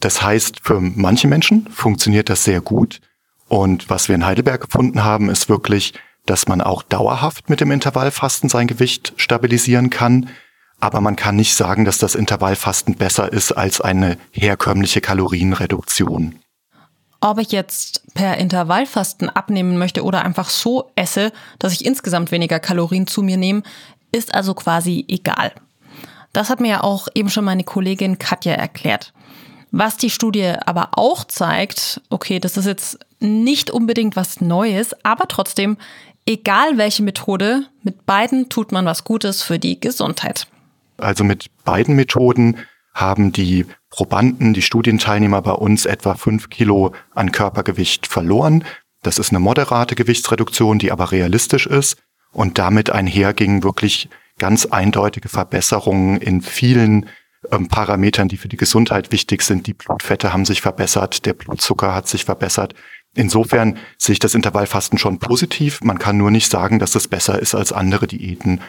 Das 0.00 0.22
heißt, 0.22 0.60
für 0.62 0.80
manche 0.80 1.26
Menschen 1.26 1.68
funktioniert 1.70 2.28
das 2.28 2.44
sehr 2.44 2.60
gut. 2.60 3.00
Und 3.48 3.90
was 3.90 4.08
wir 4.08 4.14
in 4.14 4.26
Heidelberg 4.26 4.62
gefunden 4.62 5.04
haben, 5.04 5.30
ist 5.30 5.48
wirklich, 5.48 5.94
dass 6.24 6.48
man 6.48 6.60
auch 6.60 6.82
dauerhaft 6.82 7.48
mit 7.48 7.60
dem 7.60 7.70
Intervallfasten 7.70 8.48
sein 8.48 8.66
Gewicht 8.66 9.14
stabilisieren 9.16 9.90
kann. 9.90 10.28
Aber 10.78 11.00
man 11.00 11.16
kann 11.16 11.36
nicht 11.36 11.54
sagen, 11.54 11.84
dass 11.84 11.98
das 11.98 12.14
Intervallfasten 12.14 12.96
besser 12.96 13.32
ist 13.32 13.52
als 13.52 13.80
eine 13.80 14.18
herkömmliche 14.30 15.00
Kalorienreduktion 15.00 16.38
ob 17.20 17.38
ich 17.38 17.52
jetzt 17.52 18.02
per 18.14 18.38
Intervallfasten 18.38 19.28
abnehmen 19.28 19.78
möchte 19.78 20.04
oder 20.04 20.24
einfach 20.24 20.48
so 20.48 20.90
esse, 20.96 21.32
dass 21.58 21.72
ich 21.72 21.84
insgesamt 21.84 22.30
weniger 22.30 22.60
Kalorien 22.60 23.06
zu 23.06 23.22
mir 23.22 23.36
nehme, 23.36 23.62
ist 24.12 24.34
also 24.34 24.54
quasi 24.54 25.04
egal. 25.08 25.52
Das 26.32 26.50
hat 26.50 26.60
mir 26.60 26.68
ja 26.68 26.82
auch 26.82 27.08
eben 27.14 27.30
schon 27.30 27.44
meine 27.44 27.64
Kollegin 27.64 28.18
Katja 28.18 28.52
erklärt. 28.52 29.12
Was 29.70 29.96
die 29.96 30.10
Studie 30.10 30.54
aber 30.64 30.90
auch 30.92 31.24
zeigt, 31.24 32.00
okay, 32.08 32.38
das 32.38 32.56
ist 32.56 32.66
jetzt 32.66 32.98
nicht 33.20 33.70
unbedingt 33.70 34.16
was 34.16 34.40
Neues, 34.40 34.94
aber 35.02 35.28
trotzdem, 35.28 35.76
egal 36.26 36.78
welche 36.78 37.02
Methode, 37.02 37.66
mit 37.82 38.06
beiden 38.06 38.48
tut 38.48 38.72
man 38.72 38.84
was 38.84 39.04
Gutes 39.04 39.42
für 39.42 39.58
die 39.58 39.80
Gesundheit. 39.80 40.46
Also 40.98 41.24
mit 41.24 41.46
beiden 41.64 41.96
Methoden 41.96 42.58
haben 42.94 43.32
die 43.32 43.66
Probanden, 43.96 44.52
die 44.52 44.60
Studienteilnehmer 44.60 45.40
bei 45.40 45.52
uns 45.52 45.86
etwa 45.86 46.16
fünf 46.16 46.50
Kilo 46.50 46.92
an 47.14 47.32
Körpergewicht 47.32 48.06
verloren. 48.06 48.62
Das 49.02 49.18
ist 49.18 49.30
eine 49.30 49.40
moderate 49.40 49.94
Gewichtsreduktion, 49.94 50.78
die 50.78 50.92
aber 50.92 51.12
realistisch 51.12 51.66
ist 51.66 51.96
und 52.30 52.58
damit 52.58 52.90
einherging 52.90 53.62
wirklich 53.64 54.10
ganz 54.38 54.66
eindeutige 54.66 55.30
Verbesserungen 55.30 56.20
in 56.20 56.42
vielen 56.42 57.06
ähm, 57.50 57.68
Parametern, 57.68 58.28
die 58.28 58.36
für 58.36 58.48
die 58.48 58.58
Gesundheit 58.58 59.12
wichtig 59.12 59.40
sind. 59.40 59.66
Die 59.66 59.72
Blutfette 59.72 60.30
haben 60.30 60.44
sich 60.44 60.60
verbessert, 60.60 61.24
der 61.24 61.32
Blutzucker 61.32 61.94
hat 61.94 62.06
sich 62.06 62.26
verbessert. 62.26 62.74
Insofern 63.14 63.78
sehe 63.96 64.12
ich 64.12 64.18
das 64.18 64.34
Intervallfasten 64.34 64.98
schon 64.98 65.20
positiv. 65.20 65.80
Man 65.80 65.98
kann 65.98 66.18
nur 66.18 66.30
nicht 66.30 66.50
sagen, 66.50 66.78
dass 66.78 66.96
es 66.96 67.08
besser 67.08 67.38
ist 67.38 67.54
als 67.54 67.72
andere 67.72 68.06
Diäten. 68.08 68.60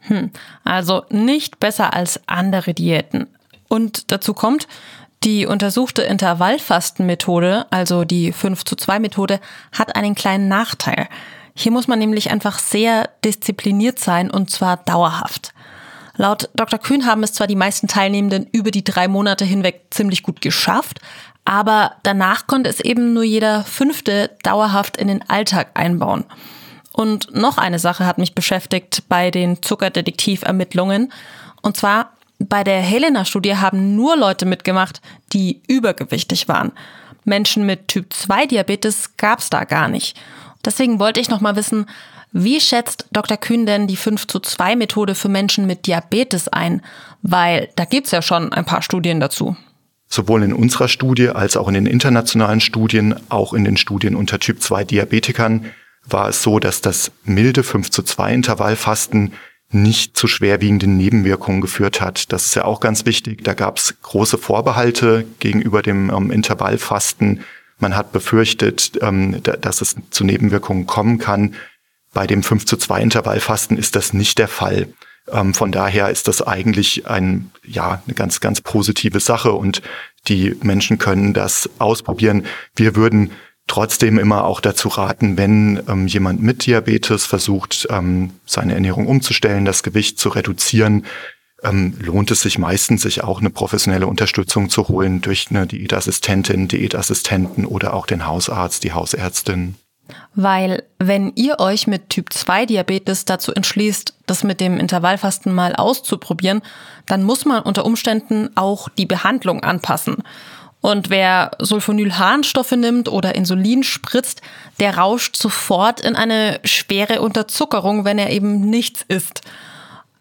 Hm, 0.00 0.30
also 0.62 1.06
nicht 1.08 1.58
besser 1.58 1.94
als 1.94 2.20
andere 2.28 2.74
Diäten. 2.74 3.28
Und 3.68 4.10
dazu 4.10 4.34
kommt, 4.34 4.66
die 5.24 5.46
untersuchte 5.46 6.02
Intervallfastenmethode, 6.02 7.66
also 7.70 8.04
die 8.04 8.32
5 8.32 8.64
zu 8.64 8.76
2 8.76 9.00
Methode, 9.00 9.40
hat 9.72 9.96
einen 9.96 10.14
kleinen 10.14 10.48
Nachteil. 10.48 11.08
Hier 11.54 11.72
muss 11.72 11.88
man 11.88 11.98
nämlich 11.98 12.30
einfach 12.30 12.58
sehr 12.58 13.10
diszipliniert 13.24 13.98
sein 13.98 14.30
und 14.30 14.50
zwar 14.50 14.76
dauerhaft. 14.76 15.52
Laut 16.16 16.50
Dr. 16.54 16.78
Kühn 16.78 17.06
haben 17.06 17.22
es 17.22 17.32
zwar 17.32 17.46
die 17.46 17.56
meisten 17.56 17.88
Teilnehmenden 17.88 18.46
über 18.52 18.70
die 18.70 18.84
drei 18.84 19.08
Monate 19.08 19.44
hinweg 19.44 19.86
ziemlich 19.90 20.22
gut 20.22 20.40
geschafft, 20.40 21.00
aber 21.44 21.92
danach 22.02 22.46
konnte 22.46 22.70
es 22.70 22.80
eben 22.80 23.12
nur 23.12 23.24
jeder 23.24 23.64
Fünfte 23.64 24.30
dauerhaft 24.42 24.96
in 24.96 25.08
den 25.08 25.28
Alltag 25.28 25.70
einbauen. 25.74 26.24
Und 26.92 27.34
noch 27.34 27.58
eine 27.58 27.78
Sache 27.78 28.04
hat 28.06 28.18
mich 28.18 28.34
beschäftigt 28.34 29.04
bei 29.08 29.30
den 29.30 29.62
Zuckerdetektivermittlungen. 29.62 31.12
Und 31.62 31.76
zwar 31.76 32.12
bei 32.38 32.64
der 32.64 32.80
Helena-Studie 32.80 33.56
haben 33.56 33.96
nur 33.96 34.16
Leute 34.16 34.46
mitgemacht, 34.46 35.00
die 35.32 35.62
übergewichtig 35.68 36.48
waren. 36.48 36.72
Menschen 37.24 37.66
mit 37.66 37.88
Typ 37.88 38.12
2 38.12 38.46
Diabetes 38.46 39.16
gab 39.16 39.40
es 39.40 39.50
da 39.50 39.64
gar 39.64 39.88
nicht. 39.88 40.18
Deswegen 40.64 40.98
wollte 40.98 41.20
ich 41.20 41.30
noch 41.30 41.40
mal 41.40 41.56
wissen, 41.56 41.86
wie 42.32 42.60
schätzt 42.60 43.06
Dr. 43.10 43.36
Kühn 43.36 43.66
denn 43.66 43.86
die 43.86 43.96
5 43.96 44.26
zu 44.26 44.38
2 44.38 44.76
Methode 44.76 45.14
für 45.14 45.28
Menschen 45.28 45.66
mit 45.66 45.86
Diabetes 45.86 46.48
ein? 46.48 46.82
Weil 47.22 47.70
da 47.76 47.84
gibt's 47.84 48.10
ja 48.10 48.22
schon 48.22 48.52
ein 48.52 48.64
paar 48.64 48.82
Studien 48.82 49.18
dazu. 49.18 49.56
Sowohl 50.08 50.42
in 50.42 50.52
unserer 50.52 50.88
Studie 50.88 51.30
als 51.30 51.56
auch 51.56 51.68
in 51.68 51.74
den 51.74 51.86
internationalen 51.86 52.60
Studien, 52.60 53.14
auch 53.28 53.52
in 53.52 53.64
den 53.64 53.76
Studien 53.76 54.14
unter 54.14 54.38
Typ 54.38 54.62
2 54.62 54.84
Diabetikern, 54.84 55.66
war 56.04 56.28
es 56.28 56.42
so, 56.42 56.58
dass 56.58 56.80
das 56.80 57.12
milde 57.24 57.62
5 57.62 57.90
zu 57.90 58.02
2 58.02 58.32
Intervallfasten 58.32 59.32
nicht 59.70 60.16
zu 60.16 60.26
schwerwiegenden 60.26 60.96
Nebenwirkungen 60.96 61.60
geführt 61.60 62.00
hat. 62.00 62.32
Das 62.32 62.46
ist 62.46 62.54
ja 62.54 62.64
auch 62.64 62.80
ganz 62.80 63.04
wichtig. 63.04 63.44
Da 63.44 63.54
gab 63.54 63.76
es 63.76 63.94
große 64.00 64.38
Vorbehalte 64.38 65.26
gegenüber 65.40 65.82
dem 65.82 66.10
ähm, 66.10 66.30
Intervallfasten. 66.30 67.40
Man 67.78 67.94
hat 67.94 68.12
befürchtet, 68.12 68.92
ähm, 69.02 69.42
dass 69.42 69.82
es 69.82 69.96
zu 70.10 70.24
Nebenwirkungen 70.24 70.86
kommen 70.86 71.18
kann. 71.18 71.54
Bei 72.14 72.26
dem 72.26 72.42
5 72.42 72.64
zu 72.64 72.76
2 72.76 73.02
Intervallfasten 73.02 73.76
ist 73.76 73.94
das 73.94 74.14
nicht 74.14 74.38
der 74.38 74.48
Fall. 74.48 74.88
Ähm, 75.30 75.52
von 75.52 75.70
daher 75.70 76.08
ist 76.08 76.28
das 76.28 76.40
eigentlich 76.40 77.06
ein, 77.06 77.50
ja, 77.62 78.02
eine 78.06 78.14
ganz, 78.14 78.40
ganz 78.40 78.62
positive 78.62 79.20
Sache 79.20 79.52
und 79.52 79.82
die 80.28 80.56
Menschen 80.62 80.98
können 80.98 81.34
das 81.34 81.68
ausprobieren. 81.78 82.46
Wir 82.74 82.96
würden 82.96 83.30
trotzdem 83.68 84.18
immer 84.18 84.44
auch 84.44 84.60
dazu 84.60 84.88
raten, 84.88 85.36
wenn 85.36 85.80
ähm, 85.88 86.08
jemand 86.08 86.42
mit 86.42 86.66
Diabetes 86.66 87.24
versucht, 87.26 87.86
ähm, 87.90 88.32
seine 88.44 88.74
Ernährung 88.74 89.06
umzustellen, 89.06 89.64
das 89.64 89.84
Gewicht 89.84 90.18
zu 90.18 90.30
reduzieren, 90.30 91.04
ähm, 91.62 91.94
lohnt 92.00 92.30
es 92.30 92.40
sich 92.40 92.58
meistens, 92.58 93.02
sich 93.02 93.22
auch 93.22 93.40
eine 93.40 93.50
professionelle 93.50 94.06
Unterstützung 94.06 94.70
zu 94.70 94.88
holen 94.88 95.20
durch 95.20 95.46
eine 95.50 95.66
Diätassistentin, 95.66 96.68
Diätassistenten 96.68 97.66
oder 97.66 97.94
auch 97.94 98.06
den 98.06 98.26
Hausarzt, 98.26 98.84
die 98.84 98.92
Hausärztin. 98.92 99.76
Weil 100.34 100.84
wenn 100.98 101.32
ihr 101.34 101.60
euch 101.60 101.86
mit 101.86 102.08
Typ 102.10 102.32
2 102.32 102.66
Diabetes 102.66 103.24
dazu 103.24 103.52
entschließt, 103.52 104.14
das 104.26 104.44
mit 104.44 104.60
dem 104.60 104.78
Intervallfasten 104.78 105.54
mal 105.54 105.74
auszuprobieren, 105.74 106.62
dann 107.06 107.24
muss 107.24 107.44
man 107.44 107.62
unter 107.62 107.84
Umständen 107.84 108.50
auch 108.54 108.88
die 108.88 109.06
Behandlung 109.06 109.62
anpassen. 109.62 110.22
Und 110.80 111.10
wer 111.10 111.50
Sulfonylharnstoffe 111.58 112.72
nimmt 112.72 113.08
oder 113.08 113.34
Insulin 113.34 113.82
spritzt, 113.82 114.42
der 114.78 114.96
rauscht 114.96 115.36
sofort 115.36 116.00
in 116.00 116.14
eine 116.14 116.60
schwere 116.64 117.20
Unterzuckerung, 117.20 118.04
wenn 118.04 118.18
er 118.18 118.30
eben 118.30 118.60
nichts 118.60 119.04
isst. 119.08 119.42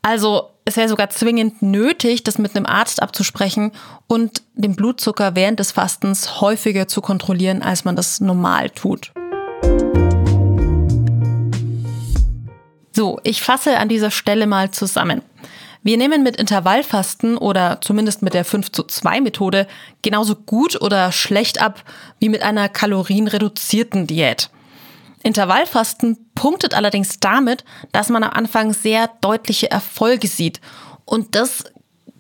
Also 0.02 0.50
es 0.66 0.76
wäre 0.76 0.90
sogar 0.90 1.10
zwingend 1.10 1.62
nötig, 1.62 2.24
das 2.24 2.38
mit 2.38 2.56
einem 2.56 2.66
Arzt 2.66 3.02
abzusprechen 3.02 3.72
und 4.08 4.42
den 4.54 4.76
Blutzucker 4.76 5.36
während 5.36 5.60
des 5.60 5.72
Fastens 5.72 6.42
häufiger 6.42 6.88
zu 6.88 7.02
kontrollieren, 7.02 7.62
als 7.62 7.86
man 7.86 7.96
das 7.96 8.20
normal 8.20 8.70
tut. 8.72 9.14
So, 12.94 13.20
ich 13.24 13.44
fasse 13.44 13.78
an 13.78 13.90
dieser 13.90 14.10
Stelle 14.10 14.48
mal 14.48 14.72
zusammen. 14.72 15.22
Wir 15.84 15.98
nehmen 15.98 16.24
mit 16.24 16.36
Intervallfasten 16.36 17.38
oder 17.38 17.80
zumindest 17.82 18.22
mit 18.22 18.34
der 18.34 18.46
5 18.46 18.72
zu 18.72 18.84
2 18.84 19.22
Methode 19.22 19.68
genauso 20.02 20.36
gut 20.36 20.82
oder 20.82 21.12
schlecht 21.12 21.62
ab 21.62 21.84
wie 22.20 22.30
mit 22.30 22.42
einer 22.42 22.70
kalorienreduzierten 22.70 24.08
Diät. 24.08 24.50
Intervallfasten 25.24 26.18
punktet 26.36 26.74
allerdings 26.74 27.20
damit, 27.20 27.64
dass 27.92 28.10
man 28.10 28.24
am 28.24 28.32
Anfang 28.32 28.74
sehr 28.74 29.10
deutliche 29.22 29.72
Erfolge 29.72 30.28
sieht. 30.28 30.62
Und 31.06 31.36
das 31.36 31.64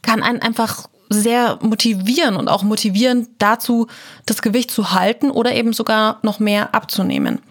kann 0.01 0.23
einen 0.23 0.41
einfach 0.41 0.87
sehr 1.09 1.59
motivieren 1.61 2.35
und 2.35 2.49
auch 2.49 2.63
motivieren 2.63 3.27
dazu, 3.37 3.87
das 4.25 4.41
Gewicht 4.41 4.71
zu 4.71 4.91
halten 4.91 5.31
oder 5.31 5.53
eben 5.53 5.73
sogar 5.73 6.19
noch 6.21 6.39
mehr 6.39 6.73
abzunehmen. 6.75 7.41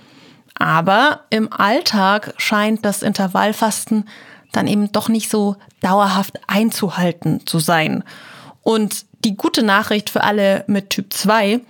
Aber 0.54 1.20
im 1.30 1.52
Alltag 1.52 2.34
scheint 2.38 2.84
das 2.84 3.02
Intervallfasten 3.02 4.08
dann 4.56 4.66
eben 4.66 4.90
doch 4.92 5.08
nicht 5.08 5.30
so 5.30 5.56
dauerhaft 5.80 6.40
einzuhalten 6.46 7.46
zu 7.46 7.58
sein. 7.58 8.02
Und 8.62 9.04
die 9.24 9.36
gute 9.36 9.62
Nachricht 9.62 10.10
für 10.10 10.24
alle 10.24 10.64
mit 10.66 10.90
Typ 10.90 11.12
2, 11.12 11.60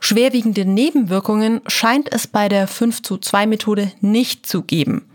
schwerwiegende 0.00 0.64
Nebenwirkungen 0.64 1.60
scheint 1.66 2.12
es 2.12 2.26
bei 2.26 2.48
der 2.48 2.66
5 2.66 3.02
zu 3.02 3.18
2 3.18 3.46
Methode 3.46 3.92
nicht 4.00 4.46
zu 4.46 4.62
geben. 4.62 5.06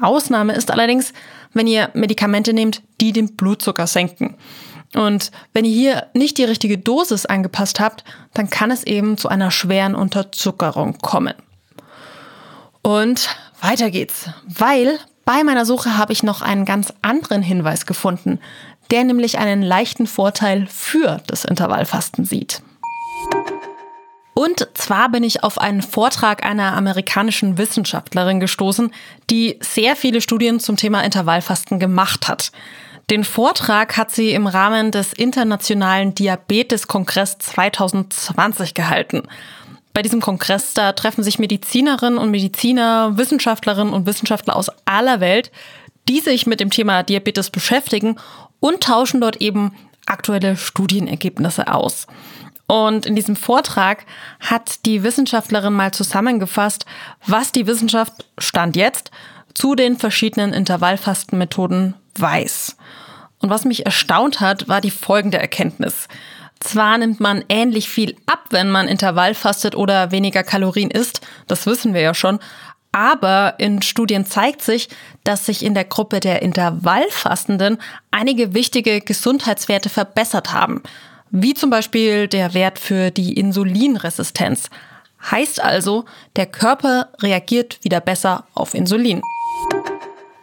Ausnahme 0.00 0.54
ist 0.54 0.70
allerdings, 0.70 1.12
wenn 1.54 1.66
ihr 1.66 1.90
Medikamente 1.94 2.52
nehmt, 2.52 2.82
die 3.00 3.12
den 3.12 3.34
Blutzucker 3.34 3.86
senken. 3.86 4.36
Und 4.94 5.32
wenn 5.52 5.64
ihr 5.64 5.72
hier 5.72 6.06
nicht 6.14 6.38
die 6.38 6.44
richtige 6.44 6.78
Dosis 6.78 7.26
angepasst 7.26 7.80
habt, 7.80 8.04
dann 8.34 8.48
kann 8.48 8.70
es 8.70 8.84
eben 8.84 9.18
zu 9.18 9.28
einer 9.28 9.50
schweren 9.50 9.94
Unterzuckerung 9.94 10.98
kommen. 10.98 11.34
Und 12.82 13.28
weiter 13.60 13.90
geht's, 13.90 14.30
weil 14.46 14.98
bei 15.28 15.44
meiner 15.44 15.66
Suche 15.66 15.98
habe 15.98 16.14
ich 16.14 16.22
noch 16.22 16.40
einen 16.40 16.64
ganz 16.64 16.90
anderen 17.02 17.42
Hinweis 17.42 17.84
gefunden, 17.84 18.40
der 18.90 19.04
nämlich 19.04 19.36
einen 19.36 19.60
leichten 19.60 20.06
Vorteil 20.06 20.66
für 20.68 21.20
das 21.26 21.44
Intervallfasten 21.44 22.24
sieht. 22.24 22.62
Und 24.32 24.66
zwar 24.72 25.10
bin 25.10 25.22
ich 25.22 25.44
auf 25.44 25.58
einen 25.58 25.82
Vortrag 25.82 26.46
einer 26.46 26.72
amerikanischen 26.72 27.58
Wissenschaftlerin 27.58 28.40
gestoßen, 28.40 28.90
die 29.28 29.58
sehr 29.60 29.96
viele 29.96 30.22
Studien 30.22 30.60
zum 30.60 30.76
Thema 30.76 31.04
Intervallfasten 31.04 31.78
gemacht 31.78 32.26
hat. 32.26 32.50
Den 33.10 33.22
Vortrag 33.22 33.98
hat 33.98 34.10
sie 34.10 34.30
im 34.30 34.46
Rahmen 34.46 34.92
des 34.92 35.12
Internationalen 35.12 36.14
Diabetes-Kongress 36.14 37.36
2020 37.36 38.72
gehalten. 38.72 39.24
Bei 39.98 40.02
diesem 40.02 40.20
Kongress, 40.20 40.74
da 40.74 40.92
treffen 40.92 41.24
sich 41.24 41.40
Medizinerinnen 41.40 42.20
und 42.20 42.30
Mediziner, 42.30 43.18
Wissenschaftlerinnen 43.18 43.92
und 43.92 44.06
Wissenschaftler 44.06 44.54
aus 44.54 44.70
aller 44.84 45.18
Welt, 45.18 45.50
die 46.08 46.20
sich 46.20 46.46
mit 46.46 46.60
dem 46.60 46.70
Thema 46.70 47.02
Diabetes 47.02 47.50
beschäftigen 47.50 48.14
und 48.60 48.80
tauschen 48.80 49.20
dort 49.20 49.38
eben 49.38 49.74
aktuelle 50.06 50.56
Studienergebnisse 50.56 51.66
aus. 51.74 52.06
Und 52.68 53.06
in 53.06 53.16
diesem 53.16 53.34
Vortrag 53.34 54.06
hat 54.38 54.86
die 54.86 55.02
Wissenschaftlerin 55.02 55.72
mal 55.72 55.92
zusammengefasst, 55.92 56.86
was 57.26 57.50
die 57.50 57.66
Wissenschaft 57.66 58.24
Stand 58.38 58.76
jetzt 58.76 59.10
zu 59.52 59.74
den 59.74 59.98
verschiedenen 59.98 60.52
Intervallfastenmethoden 60.52 61.94
weiß. 62.16 62.76
Und 63.40 63.50
was 63.50 63.64
mich 63.64 63.84
erstaunt 63.84 64.38
hat, 64.38 64.68
war 64.68 64.80
die 64.80 64.92
folgende 64.92 65.40
Erkenntnis. 65.40 66.06
Zwar 66.60 66.98
nimmt 66.98 67.20
man 67.20 67.44
ähnlich 67.48 67.88
viel 67.88 68.16
ab, 68.26 68.46
wenn 68.50 68.70
man 68.70 68.88
Intervall 68.88 69.34
fastet 69.34 69.76
oder 69.76 70.10
weniger 70.10 70.42
Kalorien 70.42 70.90
isst, 70.90 71.20
das 71.46 71.66
wissen 71.66 71.94
wir 71.94 72.00
ja 72.00 72.14
schon, 72.14 72.40
aber 72.92 73.54
in 73.58 73.82
Studien 73.82 74.24
zeigt 74.26 74.62
sich, 74.62 74.88
dass 75.22 75.46
sich 75.46 75.64
in 75.64 75.74
der 75.74 75.84
Gruppe 75.84 76.20
der 76.20 76.42
Intervallfastenden 76.42 77.78
einige 78.10 78.54
wichtige 78.54 79.00
Gesundheitswerte 79.00 79.88
verbessert 79.88 80.52
haben, 80.52 80.82
wie 81.30 81.54
zum 81.54 81.70
Beispiel 81.70 82.28
der 82.28 82.54
Wert 82.54 82.78
für 82.78 83.10
die 83.10 83.34
Insulinresistenz. 83.34 84.70
Heißt 85.30 85.62
also, 85.62 86.06
der 86.36 86.46
Körper 86.46 87.08
reagiert 87.20 87.78
wieder 87.82 88.00
besser 88.00 88.44
auf 88.54 88.74
Insulin. 88.74 89.20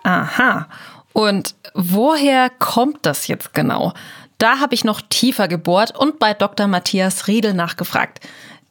Aha. 0.03 0.67
Und 1.13 1.55
woher 1.73 2.49
kommt 2.49 3.05
das 3.05 3.27
jetzt 3.27 3.53
genau? 3.53 3.93
Da 4.37 4.59
habe 4.59 4.75
ich 4.75 4.83
noch 4.83 5.01
tiefer 5.01 5.47
gebohrt 5.47 5.97
und 5.97 6.19
bei 6.19 6.33
Dr. 6.33 6.67
Matthias 6.67 7.27
Riedel 7.27 7.53
nachgefragt. 7.53 8.19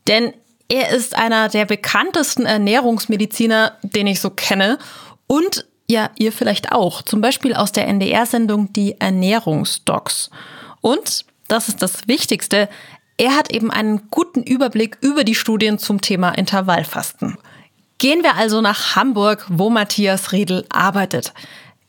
Denn 0.07 0.33
er 0.69 0.91
ist 0.91 1.17
einer 1.17 1.49
der 1.49 1.65
bekanntesten 1.67 2.47
Ernährungsmediziner, 2.47 3.79
den 3.83 4.07
ich 4.07 4.21
so 4.21 4.31
kenne. 4.31 4.79
Und 5.27 5.67
Ja, 5.87 6.11
ihr 6.19 6.33
vielleicht 6.33 6.73
auch. 6.73 7.03
Zum 7.03 7.21
Beispiel 7.21 7.55
aus 7.55 7.71
der 7.71 7.87
NDR-Sendung 7.89 8.73
Die 8.73 8.99
Ernährungsdocs. 9.01 10.31
Und, 10.81 11.27
das 11.47 11.69
ist 11.69 11.83
das 11.83 12.09
Wichtigste, 12.09 12.71
er 13.19 13.37
hat 13.37 13.53
eben 13.53 13.71
einen 13.71 14.09
guten 14.11 14.43
Überblick 14.43 14.97
über 15.03 15.25
die 15.25 15.35
Studien 15.35 15.79
zum 15.79 16.01
Thema 16.01 16.31
Intervallfasten. 16.31 17.37
Gehen 17.99 18.23
wir 18.23 18.37
also 18.37 18.61
nach 18.61 18.97
Hamburg, 18.97 19.47
wo 19.49 19.71
Matthias 19.71 20.33
Riedel 20.33 20.65
arbeitet. 20.69 21.33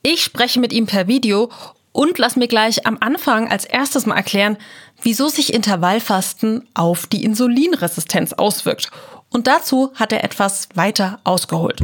Ich 0.03 0.23
spreche 0.23 0.59
mit 0.59 0.71
ihm 0.71 0.85
per 0.85 1.07
Video 1.07 1.49
und 1.95 2.17
lass 2.17 2.35
mir 2.35 2.47
gleich 2.49 2.85
am 2.85 2.97
Anfang 2.99 3.49
als 3.49 3.63
erstes 3.63 4.05
mal 4.05 4.17
erklären, 4.17 4.57
wieso 5.01 5.29
sich 5.29 5.53
Intervallfasten 5.53 6.67
auf 6.73 7.07
die 7.07 7.23
Insulinresistenz 7.23 8.33
auswirkt. 8.33 8.91
Und 9.31 9.47
dazu 9.47 9.91
hat 9.95 10.11
er 10.11 10.23
etwas 10.23 10.67
weiter 10.75 11.19
ausgeholt. 11.23 11.79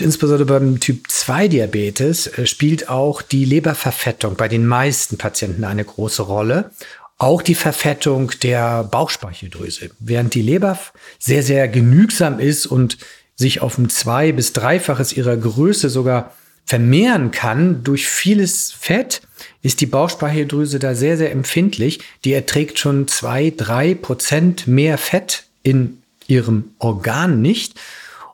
Insbesondere 0.00 0.44
beim 0.44 0.78
Typ 0.78 1.10
2 1.10 1.48
Diabetes 1.48 2.28
äh, 2.28 2.46
spielt 2.46 2.88
auch 2.88 3.22
die 3.22 3.44
Leberverfettung 3.44 4.36
bei 4.36 4.46
den 4.46 4.66
meisten 4.66 5.18
Patienten 5.18 5.64
eine 5.64 5.84
große 5.84 6.22
Rolle. 6.22 6.70
Auch 7.18 7.42
die 7.42 7.54
Verfettung 7.54 8.30
der 8.42 8.84
Bauchspeicheldrüse. 8.84 9.90
Während 9.98 10.34
die 10.34 10.42
Leber 10.42 10.78
sehr, 11.18 11.42
sehr 11.42 11.66
genügsam 11.66 12.38
ist 12.38 12.66
und 12.66 12.98
sich 13.36 13.60
auf 13.60 13.78
ein 13.78 13.88
zwei- 13.90 14.32
bis 14.32 14.52
dreifaches 14.52 15.12
ihrer 15.12 15.36
Größe 15.36 15.88
sogar 15.90 16.32
vermehren 16.64 17.30
kann 17.30 17.84
durch 17.84 18.08
vieles 18.08 18.72
Fett, 18.72 19.22
ist 19.62 19.80
die 19.80 19.86
Bauchspeicheldrüse 19.86 20.78
da 20.78 20.94
sehr, 20.94 21.16
sehr 21.16 21.30
empfindlich. 21.30 22.00
Die 22.24 22.32
erträgt 22.32 22.78
schon 22.78 23.06
zwei, 23.06 23.52
drei 23.56 23.94
Prozent 23.94 24.66
mehr 24.66 24.98
Fett 24.98 25.44
in 25.62 26.02
ihrem 26.26 26.72
Organ 26.78 27.40
nicht. 27.40 27.74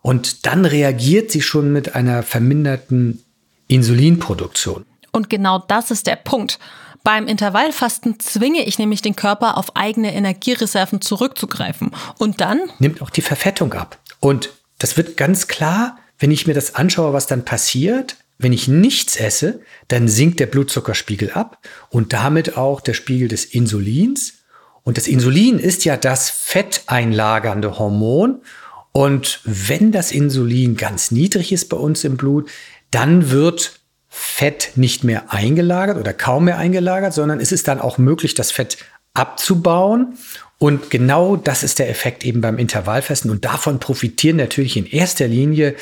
Und 0.01 0.47
dann 0.47 0.65
reagiert 0.65 1.31
sie 1.31 1.43
schon 1.43 1.73
mit 1.73 1.95
einer 1.95 2.23
verminderten 2.23 3.23
Insulinproduktion. 3.69 4.85
Und 5.13 5.29
genau 5.29 5.63
das 5.69 5.91
ist 5.91 6.07
der 6.07 6.17
Punkt. 6.17 6.59
Beim 7.05 7.27
Intervallfasten 7.27 8.19
zwinge 8.21 8.65
ich 8.65 8.79
nämlich 8.79 9.03
den 9.03 9.17
Körper 9.17 9.59
auf 9.59 9.77
eigene 9.77 10.15
Energiereserven 10.15 11.01
zurückzugreifen. 11.01 11.91
Und 12.19 12.41
dann 12.41 12.61
nimmt 12.79 13.03
auch 13.03 13.11
die 13.11 13.23
Verfettung 13.23 13.75
ab. 13.75 13.99
Und 14.21 14.51
das 14.83 14.97
wird 14.97 15.17
ganz 15.17 15.47
klar, 15.47 15.99
wenn 16.19 16.33
ich 16.33 16.47
mir 16.47 16.55
das 16.55 16.75
anschaue, 16.75 17.13
was 17.13 17.27
dann 17.27 17.45
passiert. 17.45 18.17
Wenn 18.39 18.53
ich 18.53 18.67
nichts 18.67 19.17
esse, 19.17 19.61
dann 19.87 20.09
sinkt 20.09 20.41
der 20.41 20.47
Blutzuckerspiegel 20.47 21.31
ab 21.31 21.59
und 21.91 22.13
damit 22.13 22.57
auch 22.57 22.81
der 22.81 22.95
Spiegel 22.95 23.29
des 23.29 23.45
Insulins. 23.45 24.35
Und 24.83 24.97
das 24.97 25.07
Insulin 25.07 25.61
ist 25.61 25.85
ja 25.85 25.97
das 25.97 26.31
fetteinlagernde 26.31 27.79
Hormon. 27.79 28.43
Und 28.91 29.41
wenn 29.45 29.93
das 29.93 30.11
Insulin 30.11 30.77
ganz 30.77 31.13
niedrig 31.13 31.53
ist 31.53 31.69
bei 31.69 31.77
uns 31.77 32.03
im 32.03 32.17
Blut, 32.17 32.51
dann 32.91 33.31
wird 33.31 33.79
Fett 34.09 34.73
nicht 34.75 35.05
mehr 35.05 35.33
eingelagert 35.33 35.97
oder 35.97 36.13
kaum 36.13 36.47
mehr 36.47 36.59
eingelagert, 36.59 37.15
sondern 37.15 37.39
es 37.39 37.53
ist 37.53 37.69
dann 37.69 37.81
auch 37.81 37.99
möglich, 37.99 38.35
das 38.35 38.51
Fett 38.51 38.79
abzubauen. 39.15 40.19
Und 40.63 40.91
genau 40.91 41.35
das 41.35 41.65
ist 41.65 41.81
der 41.81 41.91
Effekt 41.91 42.25
eben 42.25 42.41
beim 42.41 42.57
Intervallfasten. 42.57 43.33
Und 43.33 43.45
davon 43.45 43.81
profitieren 43.81 44.37
natürlich 44.37 44.77
in 44.77 44.87
erster 44.87 45.27
Linie 45.27 45.75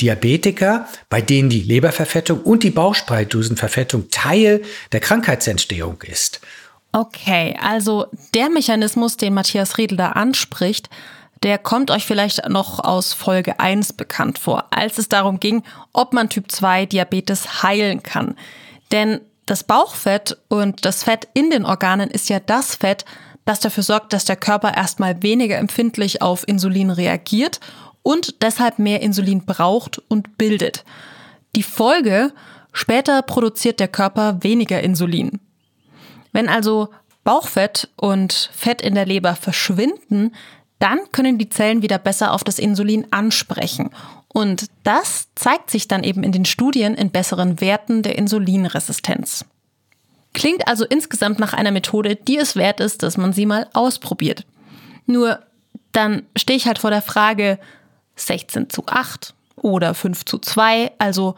Diabetiker, 0.00 0.86
bei 1.08 1.20
denen 1.20 1.50
die 1.50 1.62
Leberverfettung 1.62 2.42
und 2.42 2.62
die 2.62 2.70
Bauchspeicheldrüsenverfettung 2.70 4.10
Teil 4.12 4.62
der 4.92 5.00
Krankheitsentstehung 5.00 6.02
ist. 6.02 6.40
Okay, 6.92 7.58
also 7.60 8.06
der 8.32 8.48
Mechanismus, 8.48 9.16
den 9.16 9.34
Matthias 9.34 9.76
Riedel 9.76 9.98
da 9.98 10.10
anspricht, 10.10 10.88
der 11.42 11.58
kommt 11.58 11.90
euch 11.90 12.06
vielleicht 12.06 12.48
noch 12.48 12.78
aus 12.78 13.14
Folge 13.14 13.58
1 13.58 13.94
bekannt 13.94 14.38
vor, 14.38 14.66
als 14.70 14.98
es 14.98 15.08
darum 15.08 15.40
ging, 15.40 15.64
ob 15.92 16.12
man 16.12 16.28
Typ 16.28 16.52
2 16.52 16.86
Diabetes 16.86 17.64
heilen 17.64 18.04
kann. 18.04 18.36
Denn 18.92 19.20
das 19.46 19.64
Bauchfett 19.64 20.38
und 20.46 20.84
das 20.84 21.02
Fett 21.02 21.26
in 21.34 21.50
den 21.50 21.64
Organen 21.64 22.08
ist 22.08 22.28
ja 22.28 22.38
das 22.38 22.76
Fett, 22.76 23.04
das 23.48 23.60
dafür 23.60 23.82
sorgt, 23.82 24.12
dass 24.12 24.24
der 24.24 24.36
Körper 24.36 24.74
erstmal 24.76 25.22
weniger 25.22 25.56
empfindlich 25.56 26.20
auf 26.20 26.46
Insulin 26.46 26.90
reagiert 26.90 27.60
und 28.02 28.42
deshalb 28.42 28.78
mehr 28.78 29.00
Insulin 29.00 29.44
braucht 29.44 29.98
und 30.08 30.38
bildet. 30.38 30.84
Die 31.56 31.62
Folge, 31.62 32.32
später 32.72 33.22
produziert 33.22 33.80
der 33.80 33.88
Körper 33.88 34.42
weniger 34.42 34.82
Insulin. 34.82 35.40
Wenn 36.32 36.48
also 36.48 36.88
Bauchfett 37.24 37.88
und 37.96 38.50
Fett 38.54 38.82
in 38.82 38.94
der 38.94 39.06
Leber 39.06 39.34
verschwinden, 39.34 40.34
dann 40.78 40.98
können 41.12 41.38
die 41.38 41.48
Zellen 41.48 41.82
wieder 41.82 41.98
besser 41.98 42.32
auf 42.32 42.44
das 42.44 42.58
Insulin 42.58 43.06
ansprechen. 43.10 43.90
Und 44.28 44.66
das 44.84 45.28
zeigt 45.34 45.70
sich 45.70 45.88
dann 45.88 46.04
eben 46.04 46.22
in 46.22 46.32
den 46.32 46.44
Studien 46.44 46.94
in 46.94 47.10
besseren 47.10 47.60
Werten 47.60 48.02
der 48.02 48.16
Insulinresistenz. 48.16 49.44
Klingt 50.34 50.68
also 50.68 50.84
insgesamt 50.84 51.38
nach 51.38 51.52
einer 51.52 51.70
Methode, 51.70 52.16
die 52.16 52.38
es 52.38 52.56
wert 52.56 52.80
ist, 52.80 53.02
dass 53.02 53.16
man 53.16 53.32
sie 53.32 53.46
mal 53.46 53.68
ausprobiert. 53.72 54.44
Nur 55.06 55.40
dann 55.92 56.22
stehe 56.36 56.56
ich 56.56 56.66
halt 56.66 56.78
vor 56.78 56.90
der 56.90 57.02
Frage 57.02 57.58
16 58.16 58.70
zu 58.70 58.84
8 58.86 59.34
oder 59.56 59.94
5 59.94 60.24
zu 60.24 60.38
2, 60.38 60.92
also 60.98 61.34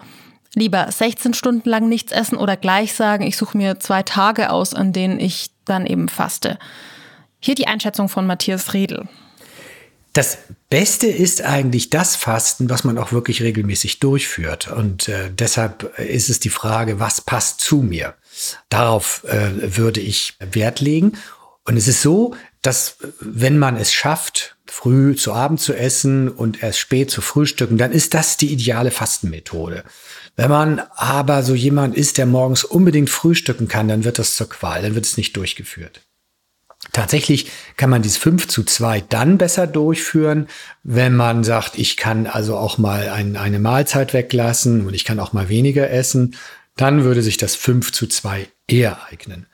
lieber 0.55 0.91
16 0.91 1.35
Stunden 1.35 1.69
lang 1.69 1.89
nichts 1.89 2.13
essen 2.13 2.37
oder 2.37 2.57
gleich 2.57 2.95
sagen, 2.95 3.25
ich 3.25 3.37
suche 3.37 3.57
mir 3.57 3.79
zwei 3.79 4.03
Tage 4.03 4.51
aus, 4.51 4.75
an 4.75 4.93
denen 4.93 5.21
ich 5.21 5.51
dann 5.65 5.87
eben 5.87 6.09
faste. 6.09 6.59
Hier 7.39 7.55
die 7.55 7.69
Einschätzung 7.69 8.09
von 8.09 8.27
Matthias 8.27 8.75
Redl. 8.75 9.09
Das 10.13 10.39
Beste 10.69 11.07
ist 11.07 11.43
eigentlich 11.43 11.91
das 11.91 12.17
Fasten, 12.17 12.69
was 12.69 12.83
man 12.83 12.99
auch 12.99 13.13
wirklich 13.13 13.43
regelmäßig 13.43 14.01
durchführt. 14.01 14.69
Und 14.69 15.09
äh, 15.09 15.31
deshalb 15.33 15.97
ist 15.99 16.29
es 16.29 16.41
die 16.41 16.51
Frage, 16.51 16.99
was 16.99 17.21
passt 17.21 17.61
zu 17.61 17.79
mir? 17.79 18.15
Darauf 18.69 19.25
äh, 19.25 19.77
würde 19.77 20.01
ich 20.01 20.35
Wert 20.41 20.81
legen. 20.81 21.13
Und 21.65 21.77
es 21.77 21.87
ist 21.87 22.03
so, 22.03 22.35
dass 22.63 22.97
wenn 23.21 23.59
man 23.59 23.77
es 23.77 23.93
schafft, 23.93 24.57
früh 24.67 25.15
zu 25.15 25.33
Abend 25.33 25.61
zu 25.61 25.75
essen 25.75 26.29
und 26.29 26.63
erst 26.63 26.79
spät 26.79 27.11
zu 27.11 27.21
frühstücken, 27.21 27.79
dann 27.79 27.93
ist 27.93 28.15
das 28.15 28.37
die 28.37 28.53
ideale 28.53 28.91
Fastenmethode. 28.91 29.85
Wenn 30.37 30.51
man 30.51 30.81
aber 30.97 31.43
so 31.43 31.55
jemand 31.55 31.97
ist, 31.97 32.19
der 32.19 32.27
morgens 32.27 32.65
unbedingt 32.65 33.11
frühstücken 33.11 33.69
kann, 33.69 33.89
dann 33.89 34.05
wird 34.05 34.19
das 34.19 34.35
zur 34.35 34.49
Qual, 34.49 34.83
dann 34.83 34.95
wird 34.95 35.07
es 35.07 35.17
nicht 35.17 35.37
durchgeführt. 35.37 36.01
Tatsächlich 36.93 37.51
kann 37.77 37.91
man 37.91 38.03
dieses 38.03 38.17
5 38.17 38.49
zu 38.49 38.65
2 38.65 39.03
dann 39.03 39.39
besser 39.39 39.67
durchführen, 39.67 40.49
wenn 40.83 41.15
man 41.15 41.45
sagt, 41.45 41.79
ich 41.79 41.97
kann 41.97 42.27
also 42.27 42.57
auch 42.57 42.79
mal 42.79 43.11
ein, 43.11 43.37
eine 43.37 43.59
Mahlzeit 43.59 44.15
weglassen 44.15 44.87
und 44.87 44.95
ich 44.95 45.05
kann 45.05 45.21
auch 45.21 45.33
mal 45.33 45.49
weniger 45.49 45.91
essen. 45.91 46.37
Dann 46.77 47.05
würde 47.05 47.23
sich 47.23 47.37
das 47.37 47.55
5 47.55 47.93
zu 47.93 48.07
2 48.07 48.49
eher 48.67 48.99
eignen. 49.11 49.47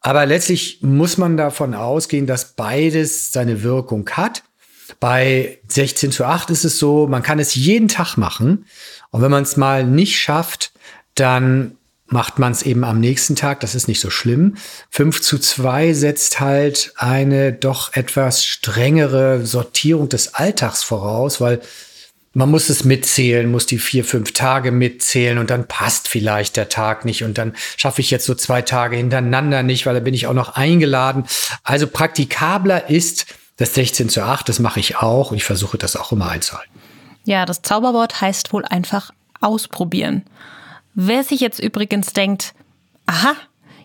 Aber 0.00 0.26
letztlich 0.26 0.80
muss 0.82 1.16
man 1.16 1.36
davon 1.36 1.74
ausgehen, 1.74 2.26
dass 2.26 2.54
beides 2.54 3.32
seine 3.32 3.62
Wirkung 3.62 4.08
hat. 4.10 4.42
Bei 4.98 5.60
16 5.68 6.10
zu 6.10 6.24
8 6.24 6.50
ist 6.50 6.64
es 6.64 6.78
so, 6.78 7.06
man 7.06 7.22
kann 7.22 7.38
es 7.38 7.54
jeden 7.54 7.88
Tag 7.88 8.16
machen. 8.16 8.66
Und 9.10 9.22
wenn 9.22 9.30
man 9.30 9.44
es 9.44 9.56
mal 9.56 9.84
nicht 9.84 10.18
schafft, 10.18 10.72
dann 11.14 11.76
macht 12.12 12.38
man 12.38 12.52
es 12.52 12.62
eben 12.62 12.84
am 12.84 13.00
nächsten 13.00 13.36
Tag, 13.36 13.60
das 13.60 13.74
ist 13.74 13.88
nicht 13.88 14.00
so 14.00 14.10
schlimm. 14.10 14.56
5 14.90 15.20
zu 15.20 15.38
2 15.38 15.92
setzt 15.94 16.40
halt 16.40 16.92
eine 16.96 17.52
doch 17.52 17.94
etwas 17.94 18.44
strengere 18.44 19.44
Sortierung 19.46 20.08
des 20.08 20.34
Alltags 20.34 20.82
voraus, 20.82 21.40
weil 21.40 21.60
man 22.34 22.50
muss 22.50 22.68
es 22.70 22.84
mitzählen, 22.84 23.50
muss 23.50 23.66
die 23.66 23.78
vier, 23.78 24.04
fünf 24.04 24.32
Tage 24.32 24.72
mitzählen 24.72 25.38
und 25.38 25.50
dann 25.50 25.68
passt 25.68 26.08
vielleicht 26.08 26.56
der 26.56 26.68
Tag 26.68 27.04
nicht 27.04 27.24
und 27.24 27.36
dann 27.36 27.54
schaffe 27.76 28.00
ich 28.00 28.10
jetzt 28.10 28.24
so 28.24 28.34
zwei 28.34 28.62
Tage 28.62 28.96
hintereinander 28.96 29.62
nicht, 29.62 29.84
weil 29.84 29.94
da 29.94 30.00
bin 30.00 30.14
ich 30.14 30.26
auch 30.26 30.32
noch 30.32 30.54
eingeladen. 30.54 31.24
Also 31.62 31.86
praktikabler 31.86 32.88
ist 32.88 33.26
das 33.56 33.74
16 33.74 34.08
zu 34.08 34.22
8, 34.22 34.48
das 34.48 34.60
mache 34.60 34.80
ich 34.80 34.96
auch 34.96 35.30
und 35.30 35.36
ich 35.36 35.44
versuche 35.44 35.76
das 35.76 35.96
auch 35.96 36.12
immer 36.12 36.30
einzuhalten. 36.30 36.72
Ja, 37.24 37.44
das 37.44 37.62
Zauberwort 37.62 38.20
heißt 38.20 38.52
wohl 38.52 38.64
einfach 38.64 39.12
ausprobieren. 39.40 40.24
Wer 40.94 41.24
sich 41.24 41.40
jetzt 41.40 41.58
übrigens 41.58 42.12
denkt, 42.12 42.54
aha, 43.06 43.34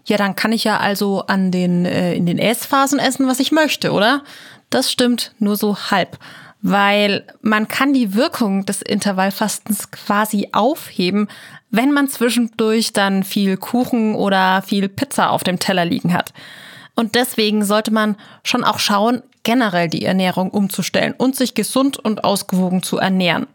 ja, 0.05 0.17
dann 0.17 0.35
kann 0.35 0.51
ich 0.51 0.63
ja 0.63 0.77
also 0.77 1.23
an 1.27 1.51
den, 1.51 1.85
äh, 1.85 2.13
in 2.13 2.25
den 2.25 2.39
Essphasen 2.39 2.99
essen, 2.99 3.27
was 3.27 3.39
ich 3.39 3.51
möchte, 3.51 3.91
oder? 3.91 4.23
Das 4.69 4.91
stimmt 4.91 5.33
nur 5.39 5.57
so 5.57 5.77
halb, 5.91 6.17
weil 6.61 7.25
man 7.41 7.67
kann 7.67 7.93
die 7.93 8.13
Wirkung 8.13 8.65
des 8.65 8.81
Intervallfastens 8.81 9.91
quasi 9.91 10.49
aufheben, 10.53 11.27
wenn 11.69 11.91
man 11.91 12.07
zwischendurch 12.07 12.93
dann 12.93 13.23
viel 13.23 13.57
Kuchen 13.57 14.15
oder 14.15 14.61
viel 14.61 14.87
Pizza 14.87 15.29
auf 15.29 15.43
dem 15.43 15.59
Teller 15.59 15.85
liegen 15.85 16.13
hat. 16.13 16.33
Und 16.95 17.15
deswegen 17.15 17.63
sollte 17.63 17.91
man 17.91 18.15
schon 18.43 18.63
auch 18.63 18.79
schauen, 18.79 19.21
generell 19.43 19.87
die 19.87 20.03
Ernährung 20.03 20.49
umzustellen 20.49 21.13
und 21.17 21.35
sich 21.35 21.53
gesund 21.53 21.97
und 21.97 22.23
ausgewogen 22.23 22.81
zu 22.81 22.97
ernähren. 22.97 23.47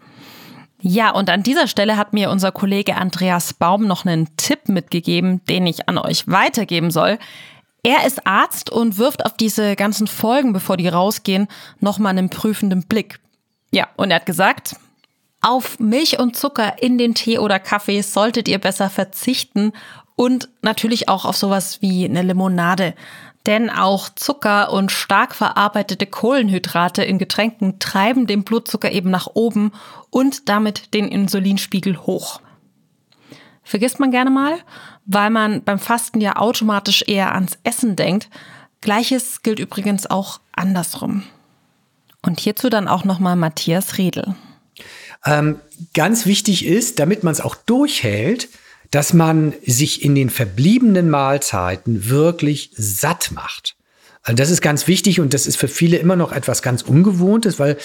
Ja, 0.85 1.11
und 1.11 1.31
an 1.31 1.45
dieser 1.45 1.68
Stelle 1.68 1.97
hat 1.97 2.12
mir 2.12 2.29
unser 2.29 2.51
Kollege 2.51 2.97
Andreas 2.97 3.55
Baum 3.55 3.87
noch 3.87 4.05
einen 4.05 4.37
Tipp 4.37 4.68
mitgegeben, 4.68 5.40
den 5.47 5.64
ich 5.64 5.88
an 5.88 5.97
euch 5.97 6.27
weitergeben 6.27 6.90
soll. 6.90 7.18
Er 7.85 8.05
ist 8.05 8.27
Arzt 8.27 8.68
und 8.68 8.99
wirft 8.99 9.25
auf 9.25 9.37
diese 9.37 9.77
ganzen 9.77 10.09
Folgen, 10.09 10.53
bevor 10.53 10.77
die 10.77 10.88
rausgehen, 10.88 11.47
nochmal 11.79 12.11
einen 12.11 12.31
prüfenden 12.31 12.83
Blick. 12.83 13.21
Ja, 13.71 13.88
und 13.97 14.11
er 14.11 14.16
hat 14.16 14.27
gesagt, 14.27 14.75
auf 15.40 15.79
Milch 15.79 16.18
und 16.18 16.37
Zucker 16.37 16.83
in 16.83 16.99
den 16.99 17.14
Tee 17.14 17.38
oder 17.38 17.61
Kaffee 17.61 18.01
solltet 18.01 18.49
ihr 18.49 18.59
besser 18.59 18.90
verzichten 18.90 19.73
und 20.16 20.49
natürlich 20.62 21.09
auch 21.09 21.25
auf 21.25 21.37
sowas 21.37 21.81
wie 21.81 22.05
eine 22.05 22.23
Limonade. 22.23 22.95
Denn 23.46 23.70
auch 23.70 24.09
Zucker 24.09 24.72
und 24.72 24.92
stark 24.92 25.35
verarbeitete 25.35 26.07
Kohlenhydrate 26.07 27.02
in 27.02 27.18
Getränken 27.18 27.78
treiben 27.81 28.26
den 28.26 28.44
Blutzucker 28.44 28.92
eben 28.92 29.11
nach 29.11 29.28
oben 29.35 29.72
und 30.11 30.48
damit 30.48 30.94
den 30.94 31.09
Insulinspiegel 31.09 31.98
hoch. 31.98 32.40
Vergisst 33.64 34.00
man 34.00 34.11
gerne 34.11 34.31
mal, 34.31 34.59
weil 35.07 35.31
man 35.31 35.62
beim 35.62 35.78
Fasten 35.78 36.20
ja 36.20 36.37
automatisch 36.37 37.05
eher 37.07 37.35
ans 37.35 37.59
Essen 37.64 37.96
denkt. 37.96 38.28
Gleiches 38.81 39.42
gilt 39.42 39.59
übrigens 39.59 40.07
auch 40.09 40.40
andersrum. 40.52 41.24
Und 42.22 42.40
hierzu 42.40 42.68
dann 42.68 42.88
auch 42.88 43.05
nochmal 43.05 43.37
Matthias 43.37 43.98
Redl. 43.98 44.35
Ähm, 45.24 45.61
ganz 45.94 46.26
wichtig 46.26 46.64
ist, 46.66 46.98
damit 46.98 47.22
man 47.22 47.33
es 47.33 47.40
auch 47.40 47.55
durchhält, 47.55 48.48
dass 48.92 49.14
man 49.14 49.55
sich 49.66 50.05
in 50.05 50.14
den 50.14 50.31
verbliebenen 50.31 51.11
Mahlzeiten 51.11 52.09
wirklich 52.11 52.70
satt 52.76 53.33
macht. 53.33 53.74
Also 54.22 54.37
das 54.37 54.50
ist 54.50 54.61
ganz 54.61 54.87
wichtig 54.87 55.18
und 55.18 55.35
das 55.35 55.46
ist 55.46 55.57
für 55.57 55.66
viele 55.66 55.96
immer 55.96 56.14
noch 56.14 56.31
etwas 56.31 56.62
ganz 56.62 56.83
Ungewohntes, 56.83 57.59
weil 57.59 57.78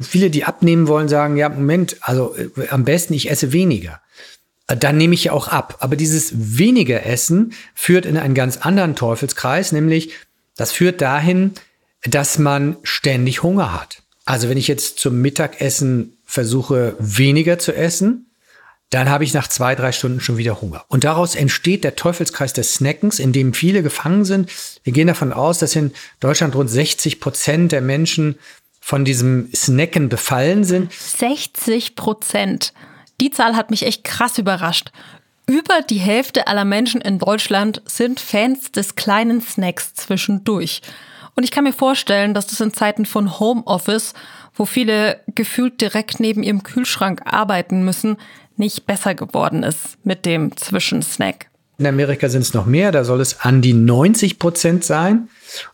viele, 0.00 0.30
die 0.30 0.44
abnehmen 0.44 0.88
wollen, 0.88 1.08
sagen, 1.08 1.36
ja, 1.36 1.50
Moment, 1.50 1.98
also 2.00 2.34
äh, 2.34 2.68
am 2.68 2.84
besten 2.84 3.14
ich 3.14 3.30
esse 3.30 3.52
weniger. 3.52 4.00
Äh, 4.66 4.76
dann 4.76 4.96
nehme 4.96 5.14
ich 5.14 5.24
ja 5.24 5.32
auch 5.32 5.48
ab. 5.48 5.76
Aber 5.80 5.96
dieses 5.96 6.32
weniger 6.34 7.04
Essen 7.04 7.52
führt 7.74 8.06
in 8.06 8.16
einen 8.16 8.34
ganz 8.34 8.56
anderen 8.56 8.96
Teufelskreis, 8.96 9.70
nämlich 9.70 10.14
das 10.56 10.72
führt 10.72 11.02
dahin, 11.02 11.52
dass 12.04 12.38
man 12.38 12.78
ständig 12.84 13.42
Hunger 13.42 13.78
hat. 13.78 14.02
Also 14.24 14.48
wenn 14.48 14.56
ich 14.56 14.66
jetzt 14.66 14.98
zum 14.98 15.20
Mittagessen 15.20 16.16
versuche, 16.24 16.96
weniger 16.98 17.58
zu 17.58 17.74
essen, 17.74 18.26
dann 18.90 19.08
habe 19.08 19.24
ich 19.24 19.34
nach 19.34 19.48
zwei, 19.48 19.74
drei 19.74 19.92
Stunden 19.92 20.20
schon 20.20 20.36
wieder 20.36 20.60
Hunger. 20.60 20.84
Und 20.88 21.04
daraus 21.04 21.34
entsteht 21.34 21.84
der 21.84 21.96
Teufelskreis 21.96 22.52
des 22.52 22.74
Snackens, 22.74 23.18
in 23.18 23.32
dem 23.32 23.52
viele 23.52 23.82
gefangen 23.82 24.24
sind. 24.24 24.50
Wir 24.84 24.92
gehen 24.92 25.08
davon 25.08 25.32
aus, 25.32 25.58
dass 25.58 25.74
in 25.74 25.92
Deutschland 26.20 26.54
rund 26.54 26.70
60 26.70 27.20
Prozent 27.20 27.72
der 27.72 27.80
Menschen 27.80 28.38
von 28.80 29.04
diesem 29.04 29.48
Snacken 29.54 30.08
befallen 30.08 30.62
sind. 30.62 30.92
60 30.92 31.96
Prozent. 31.96 32.72
Die 33.20 33.30
Zahl 33.30 33.56
hat 33.56 33.70
mich 33.70 33.84
echt 33.84 34.04
krass 34.04 34.38
überrascht. 34.38 34.90
Über 35.46 35.82
die 35.82 35.98
Hälfte 35.98 36.46
aller 36.46 36.64
Menschen 36.64 37.00
in 37.00 37.18
Deutschland 37.18 37.82
sind 37.86 38.20
Fans 38.20 38.72
des 38.72 38.94
kleinen 38.94 39.40
Snacks 39.40 39.94
zwischendurch. 39.94 40.80
Und 41.34 41.42
ich 41.42 41.50
kann 41.50 41.64
mir 41.64 41.72
vorstellen, 41.72 42.32
dass 42.32 42.46
das 42.46 42.60
in 42.60 42.72
Zeiten 42.72 43.06
von 43.06 43.38
Homeoffice, 43.40 44.14
wo 44.54 44.64
viele 44.64 45.20
gefühlt 45.34 45.80
direkt 45.80 46.20
neben 46.20 46.42
ihrem 46.42 46.62
Kühlschrank 46.62 47.22
arbeiten 47.24 47.84
müssen, 47.84 48.16
nicht 48.56 48.86
besser 48.86 49.14
geworden 49.14 49.62
ist 49.62 49.96
mit 50.04 50.26
dem 50.26 50.56
Zwischensnack. 50.56 51.46
In 51.78 51.86
Amerika 51.86 52.28
sind 52.28 52.42
es 52.42 52.54
noch 52.54 52.66
mehr, 52.66 52.92
da 52.92 53.04
soll 53.04 53.20
es 53.20 53.40
an 53.40 53.60
die 53.60 53.72
90 53.72 54.38
Prozent 54.38 54.84
sein. 54.84 55.28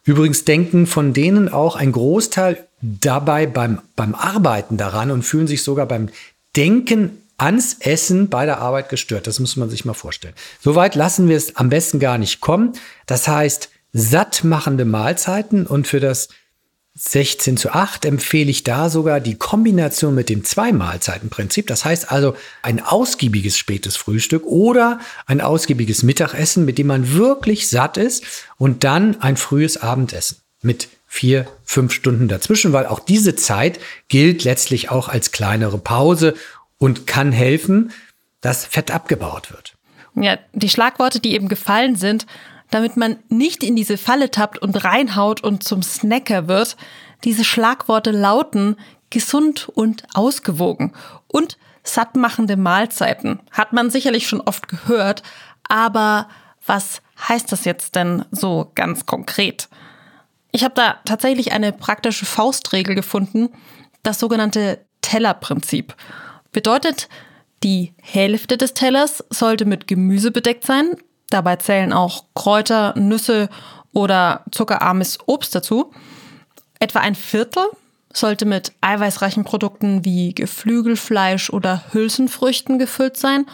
Übrigens 0.05 0.45
denken 0.45 0.87
von 0.87 1.13
denen 1.13 1.51
auch 1.51 1.77
ein 1.77 1.93
Großteil 1.93 2.67
dabei 2.81 3.47
beim, 3.47 3.81
beim 3.97 4.15
Arbeiten 4.15 4.79
daran 4.79 5.11
und 5.11 5.23
fühlen 5.23 5.47
sich 5.47 5.63
sogar 5.63 5.87
beim 5.87 6.09
Denken 6.57 7.23
ans 7.37 7.77
Essen 7.81 8.29
bei 8.29 8.47
der 8.47 8.59
Arbeit 8.59 8.89
gestört. 8.89 9.27
Das 9.27 9.41
muss 9.41 9.57
man 9.57 9.71
sich 9.71 9.85
mal 9.85 9.95
vorstellen. 9.95 10.35
Soweit 10.61 10.95
lassen 10.95 11.29
wir 11.29 11.37
es 11.37 11.57
am 11.57 11.69
besten 11.69 11.99
gar 11.99 12.19
nicht 12.19 12.41
kommen. 12.41 12.73
Das 13.07 13.29
heißt, 13.29 13.71
sattmachende 13.93 14.85
Mahlzeiten 14.85 15.67
und 15.67 15.87
für 15.87 16.01
das 16.01 16.29
16 16.95 17.57
zu 17.57 17.71
8 17.71 18.05
empfehle 18.05 18.51
ich 18.51 18.65
da 18.65 18.91
sogar 18.91 19.21
die 19.21 19.37
Kombination 19.37 20.15
mit 20.15 20.29
dem 20.29 20.45
Zwei-Mahlzeiten-Prinzip. 20.45 21.67
Das 21.69 21.85
heißt 21.85 22.11
also 22.11 22.37
ein 22.63 22.81
ausgiebiges 22.81 23.57
spätes 23.57 23.97
Frühstück 23.97 24.45
oder 24.45 24.99
ein 25.27 25.41
ausgiebiges 25.41 26.03
Mittagessen, 26.03 26.65
mit 26.65 26.79
dem 26.79 26.89
man 26.89 27.15
wirklich 27.15 27.69
satt 27.69 27.97
ist 27.97 28.25
und 28.59 28.83
dann 28.85 29.21
ein 29.23 29.37
frühes 29.37 29.77
Abendessen 29.77 30.39
mit 30.63 30.89
vier, 31.07 31.47
fünf 31.65 31.93
Stunden 31.93 32.29
dazwischen, 32.29 32.73
weil 32.73 32.87
auch 32.87 33.01
diese 33.01 33.35
Zeit 33.35 33.81
gilt 34.09 34.45
letztlich 34.45 34.91
auch 34.91 35.09
als 35.09 35.33
kleinere 35.33 35.79
Pause 35.79 36.35
und 36.79 37.07
kann 37.07 37.33
helfen, 37.33 37.93
dass 38.41 38.65
Fett 38.67 38.91
abgebaut 38.91 39.51
wird. 39.53 39.75
Ja, 40.17 40.39
die 40.53 40.69
Schlagworte, 40.69 41.21
die 41.21 41.35
eben 41.35 41.49
gefallen 41.49 41.95
sind, 41.97 42.27
damit 42.71 42.97
man 42.97 43.19
nicht 43.29 43.63
in 43.63 43.77
diese 43.77 43.99
Falle 43.99 44.31
tappt 44.31 44.59
und 44.59 44.85
reinhaut 44.85 45.43
und 45.43 45.65
zum 45.65 45.83
Snacker 45.83 46.49
wird. 46.49 46.77
Diese 47.25 47.45
Schlagworte 47.45 48.11
lauten 48.11 48.77
gesund 49.11 49.69
und 49.69 50.05
ausgewogen 50.15 50.93
und 51.27 51.59
sattmachende 51.83 52.57
Mahlzeiten. 52.57 53.41
Hat 53.51 53.73
man 53.73 53.91
sicherlich 53.91 54.29
schon 54.29 54.41
oft 54.41 54.69
gehört, 54.69 55.23
aber 55.69 56.29
was 56.65 57.03
heißt 57.29 57.51
das 57.51 57.65
jetzt 57.65 57.97
denn 57.97 58.25
so 58.31 58.71
ganz 58.75 59.07
konkret? 59.07 59.69
Ich 60.53 60.65
habe 60.65 60.75
da 60.75 60.97
tatsächlich 61.05 61.53
eine 61.53 61.73
praktische 61.73 62.27
Faustregel 62.27 62.95
gefunden, 62.95 63.51
das 64.03 64.19
sogenannte 64.19 64.85
Tellerprinzip. 65.01 65.95
Bedeutet, 66.53 67.09
die 67.63 67.95
Hälfte 68.01 68.57
des 68.57 68.75
Tellers 68.75 69.25
sollte 69.31 69.65
mit 69.65 69.87
Gemüse 69.87 70.31
bedeckt 70.31 70.65
sein, 70.65 70.97
Dabei 71.31 71.57
zählen 71.57 71.93
auch 71.93 72.25
Kräuter, 72.35 72.95
Nüsse 72.97 73.49
oder 73.93 74.45
zuckerarmes 74.51 75.19
Obst 75.27 75.55
dazu. 75.55 75.93
Etwa 76.81 77.01
ein 77.01 77.15
Viertel 77.15 77.65
sollte 78.13 78.45
mit 78.45 78.73
eiweißreichen 78.81 79.45
Produkten 79.45 80.05
wie 80.05 80.35
Geflügelfleisch 80.35 81.51
oder 81.51 81.85
Hülsenfrüchten 81.93 82.79
gefüllt 82.79 83.17
sein 83.17 83.47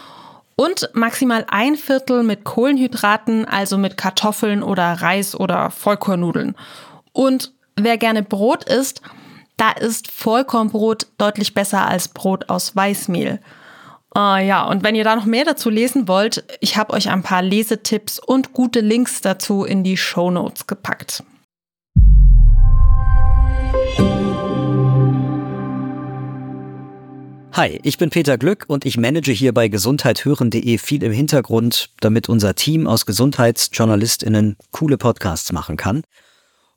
und 0.55 0.89
maximal 0.93 1.45
ein 1.49 1.75
Viertel 1.75 2.23
mit 2.23 2.43
Kohlenhydraten, 2.43 3.45
also 3.45 3.77
mit 3.77 3.95
Kartoffeln 3.95 4.63
oder 4.63 4.93
Reis 4.93 5.35
oder 5.35 5.69
Vollkornnudeln. 5.69 6.55
Und 7.13 7.53
wer 7.75 7.97
gerne 7.97 8.23
Brot 8.23 8.63
isst, 8.63 9.01
da 9.57 9.71
ist 9.71 10.11
Vollkornbrot 10.11 11.07
deutlich 11.17 11.53
besser 11.53 11.87
als 11.87 12.07
Brot 12.07 12.49
aus 12.49 12.75
Weißmehl. 12.75 13.39
Uh, 14.17 14.37
ja, 14.37 14.63
und 14.63 14.81
wenn 14.81 14.95
ihr 14.95 15.03
da 15.03 15.15
noch 15.15 15.25
mehr 15.25 15.45
dazu 15.45 15.69
lesen 15.69 16.07
wollt, 16.07 16.43
ich 16.59 16.75
habe 16.75 16.93
euch 16.93 17.07
ein 17.11 17.21
paar 17.21 17.43
Lesetipps 17.43 18.17
und 18.17 18.51
gute 18.51 18.79
Links 18.79 19.21
dazu 19.21 19.63
in 19.63 19.83
die 19.83 19.95
Show 19.95 20.31
Notes 20.31 20.65
gepackt. 20.65 21.23
Hi, 27.53 27.79
ich 27.83 27.99
bin 27.99 28.09
Peter 28.09 28.39
Glück 28.39 28.65
und 28.67 28.85
ich 28.87 28.97
manage 28.97 29.31
hier 29.31 29.53
bei 29.53 29.67
gesundheithören.de 29.67 30.79
viel 30.79 31.03
im 31.03 31.11
Hintergrund, 31.11 31.91
damit 31.99 32.27
unser 32.27 32.55
Team 32.55 32.87
aus 32.87 33.05
Gesundheitsjournalistinnen 33.05 34.57
coole 34.71 34.97
Podcasts 34.97 35.51
machen 35.51 35.77
kann. 35.77 36.01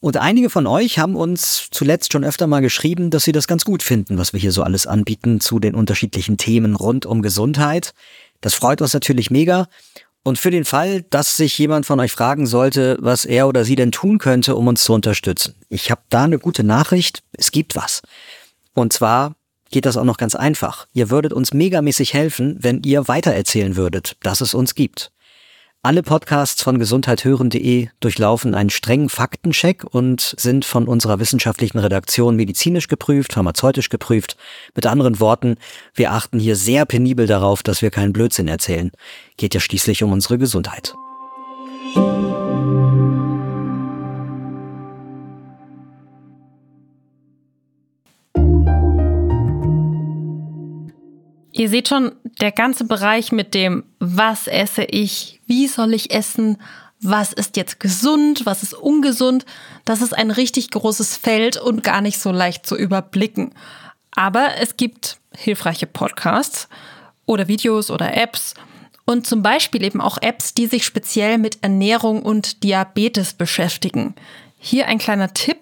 Und 0.01 0.17
einige 0.17 0.49
von 0.49 0.67
euch 0.67 0.99
haben 0.99 1.15
uns 1.15 1.69
zuletzt 1.71 2.13
schon 2.13 2.25
öfter 2.25 2.47
mal 2.47 2.61
geschrieben, 2.61 3.11
dass 3.11 3.25
sie 3.25 3.33
das 3.33 3.47
ganz 3.47 3.67
gut 3.67 3.83
finden, 3.83 4.17
was 4.17 4.33
wir 4.33 4.41
hier 4.41 4.53
so 4.53 4.63
alles 4.63 4.87
anbieten 4.87 5.41
zu 5.41 5.59
den 5.59 5.75
unterschiedlichen 5.75 6.39
Themen 6.39 6.75
rund 6.75 7.05
um 7.05 7.21
Gesundheit. 7.21 7.93
Das 8.41 8.55
freut 8.55 8.81
uns 8.81 8.95
natürlich 8.95 9.31
mega. 9.31 9.69
Und 10.23 10.39
für 10.39 10.51
den 10.51 10.65
Fall, 10.65 11.03
dass 11.03 11.37
sich 11.37 11.57
jemand 11.59 11.85
von 11.85 12.01
euch 12.01 12.13
fragen 12.13 12.47
sollte, 12.47 12.97
was 13.01 13.27
er 13.27 13.47
oder 13.47 13.65
sie 13.65 13.77
denn 13.77 13.93
tun 13.93 14.19
könnte, 14.19 14.57
um 14.57 14.69
uns 14.69 14.85
zu 14.85 14.95
unterstützen. 14.95 15.55
Ich 15.69 15.91
habe 15.91 16.03
da 16.09 16.25
eine 16.25 16.39
gute 16.39 16.65
Nachricht. 16.65 17.23
Es 17.33 17.53
gibt 17.53 17.77
was. 17.77 18.03
Und 18.75 18.93
zwar 18.95 19.35
geht 19.71 19.87
das 19.87 19.99
auch 19.99 20.05
noch 20.05 20.17
ganz 20.17 20.35
einfach. 20.35 20.87
Ihr 20.95 21.11
würdet 21.11 21.33
uns 21.33 21.53
megamäßig 21.53 22.15
helfen, 22.15 22.57
wenn 22.61 22.83
ihr 22.83 23.07
weitererzählen 23.07 23.77
würdet, 23.77 24.17
dass 24.23 24.41
es 24.41 24.55
uns 24.55 24.75
gibt. 24.75 25.13
Alle 25.83 26.03
Podcasts 26.03 26.63
von 26.63 26.79
gesundheithören.de 26.79 27.89
durchlaufen 28.01 28.55
einen 28.55 28.69
strengen 28.69 29.09
Faktencheck 29.09 29.83
und 29.83 30.35
sind 30.37 30.67
von 30.67 30.87
unserer 30.87 31.21
wissenschaftlichen 31.21 31.79
Redaktion 31.79 32.37
medizinisch 32.37 32.87
geprüft, 32.87 33.33
pharmazeutisch 33.33 33.89
geprüft. 33.89 34.37
Mit 34.75 34.85
anderen 34.85 35.21
Worten, 35.21 35.57
wir 35.95 36.13
achten 36.13 36.39
hier 36.39 36.55
sehr 36.55 36.85
penibel 36.85 37.27
darauf, 37.27 37.63
dass 37.63 37.81
wir 37.81 37.91
keinen 37.91 38.13
Blödsinn 38.13 38.47
erzählen. 38.47 38.91
Geht 39.39 39.55
ja 39.55 39.61
schließlich 39.61 40.03
um 40.03 40.13
unsere 40.13 40.37
Gesundheit. 40.37 40.95
Ihr 51.61 51.69
seht 51.69 51.89
schon, 51.89 52.13
der 52.41 52.53
ganze 52.53 52.85
Bereich 52.85 53.33
mit 53.33 53.53
dem, 53.53 53.85
was 53.99 54.47
esse 54.47 54.83
ich, 54.83 55.43
wie 55.47 55.67
soll 55.67 55.93
ich 55.93 56.11
essen, 56.11 56.57
was 57.03 57.35
ist 57.35 57.55
jetzt 57.59 57.81
gesund, 57.81 58.47
was 58.47 58.63
ist 58.63 58.73
ungesund, 58.73 59.45
das 59.85 60.01
ist 60.01 60.17
ein 60.17 60.31
richtig 60.31 60.71
großes 60.71 61.19
Feld 61.19 61.59
und 61.59 61.85
gar 61.85 62.01
nicht 62.01 62.19
so 62.19 62.31
leicht 62.33 62.65
zu 62.65 62.79
überblicken. 62.79 63.53
Aber 64.13 64.57
es 64.59 64.79
gibt 64.79 65.19
hilfreiche 65.37 65.87
Podcasts 65.87 66.67
oder 67.27 67.47
Videos 67.47 67.91
oder 67.91 68.17
Apps 68.17 68.55
und 69.05 69.27
zum 69.27 69.43
Beispiel 69.43 69.83
eben 69.83 70.01
auch 70.01 70.17
Apps, 70.23 70.55
die 70.55 70.67
sich 70.67 70.87
speziell 70.87 71.37
mit 71.37 71.59
Ernährung 71.61 72.23
und 72.23 72.63
Diabetes 72.63 73.35
beschäftigen. 73.35 74.15
Hier 74.59 74.87
ein 74.87 74.97
kleiner 74.97 75.35
Tipp. 75.35 75.59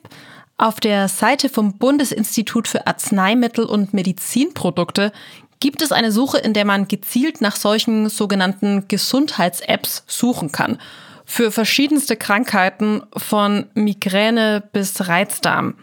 Auf 0.61 0.80
der 0.80 1.06
Seite 1.06 1.48
vom 1.48 1.78
Bundesinstitut 1.78 2.66
für 2.66 2.88
Arzneimittel 2.88 3.64
und 3.64 3.94
Medizinprodukte 3.94 5.12
gibt 5.61 5.83
es 5.83 5.92
eine 5.92 6.12
Suche, 6.12 6.38
in 6.38 6.53
der 6.53 6.64
man 6.64 6.88
gezielt 6.88 7.40
nach 7.40 7.57
solchen 7.57 8.09
sogenannten 8.09 8.87
Gesundheits-Apps 8.88 10.05
suchen 10.07 10.53
kann. 10.53 10.79
Für 11.25 11.51
verschiedenste 11.51 12.16
Krankheiten 12.16 13.03
von 13.16 13.66
Migräne 13.75 14.62
bis 14.73 15.09
Reizdarm. 15.09 15.75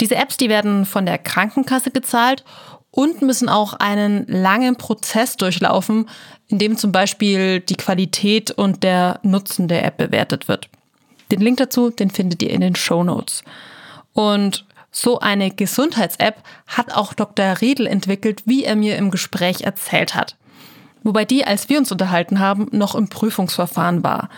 Diese 0.00 0.16
Apps, 0.16 0.36
die 0.36 0.48
werden 0.48 0.84
von 0.84 1.06
der 1.06 1.18
Krankenkasse 1.18 1.90
gezahlt 1.90 2.44
und 2.90 3.22
müssen 3.22 3.48
auch 3.48 3.74
einen 3.74 4.26
langen 4.26 4.76
Prozess 4.76 5.36
durchlaufen, 5.36 6.08
in 6.48 6.58
dem 6.58 6.76
zum 6.76 6.92
Beispiel 6.92 7.60
die 7.60 7.76
Qualität 7.76 8.50
und 8.50 8.82
der 8.82 9.18
Nutzen 9.22 9.68
der 9.68 9.84
App 9.84 9.96
bewertet 9.96 10.48
wird. 10.48 10.68
Den 11.32 11.40
Link 11.40 11.56
dazu, 11.56 11.90
den 11.90 12.10
findet 12.10 12.42
ihr 12.42 12.50
in 12.50 12.60
den 12.60 12.76
Show 12.76 13.02
Notes. 13.02 13.42
Und 14.12 14.65
so 14.96 15.20
eine 15.20 15.50
Gesundheits-App 15.50 16.42
hat 16.66 16.94
auch 16.94 17.12
Dr. 17.12 17.60
Riedel 17.60 17.86
entwickelt, 17.86 18.42
wie 18.46 18.64
er 18.64 18.76
mir 18.76 18.96
im 18.96 19.10
Gespräch 19.10 19.62
erzählt 19.62 20.14
hat. 20.14 20.36
Wobei 21.02 21.24
die, 21.24 21.44
als 21.44 21.68
wir 21.68 21.78
uns 21.78 21.92
unterhalten 21.92 22.40
haben, 22.40 22.68
noch 22.72 22.94
im 22.94 23.08
Prüfungsverfahren 23.08 24.02
war 24.02 24.28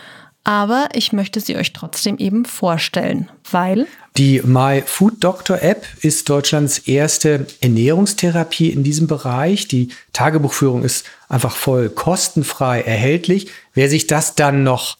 aber 0.43 0.89
ich 0.93 1.13
möchte 1.13 1.41
sie 1.41 1.57
euch 1.57 1.73
trotzdem 1.73 2.17
eben 2.17 2.45
vorstellen, 2.45 3.29
weil 3.51 3.87
die 4.17 4.41
My 4.43 4.81
Food 4.85 5.23
Doctor 5.23 5.61
App 5.61 5.85
ist 6.01 6.27
Deutschlands 6.27 6.79
erste 6.79 7.45
Ernährungstherapie 7.61 8.69
in 8.69 8.83
diesem 8.83 9.07
Bereich. 9.07 9.67
Die 9.67 9.89
Tagebuchführung 10.13 10.83
ist 10.83 11.05
einfach 11.27 11.55
voll 11.55 11.89
kostenfrei 11.89 12.81
erhältlich. 12.81 13.51
Wer 13.73 13.89
sich 13.89 14.07
das 14.07 14.35
dann 14.35 14.63
noch 14.63 14.97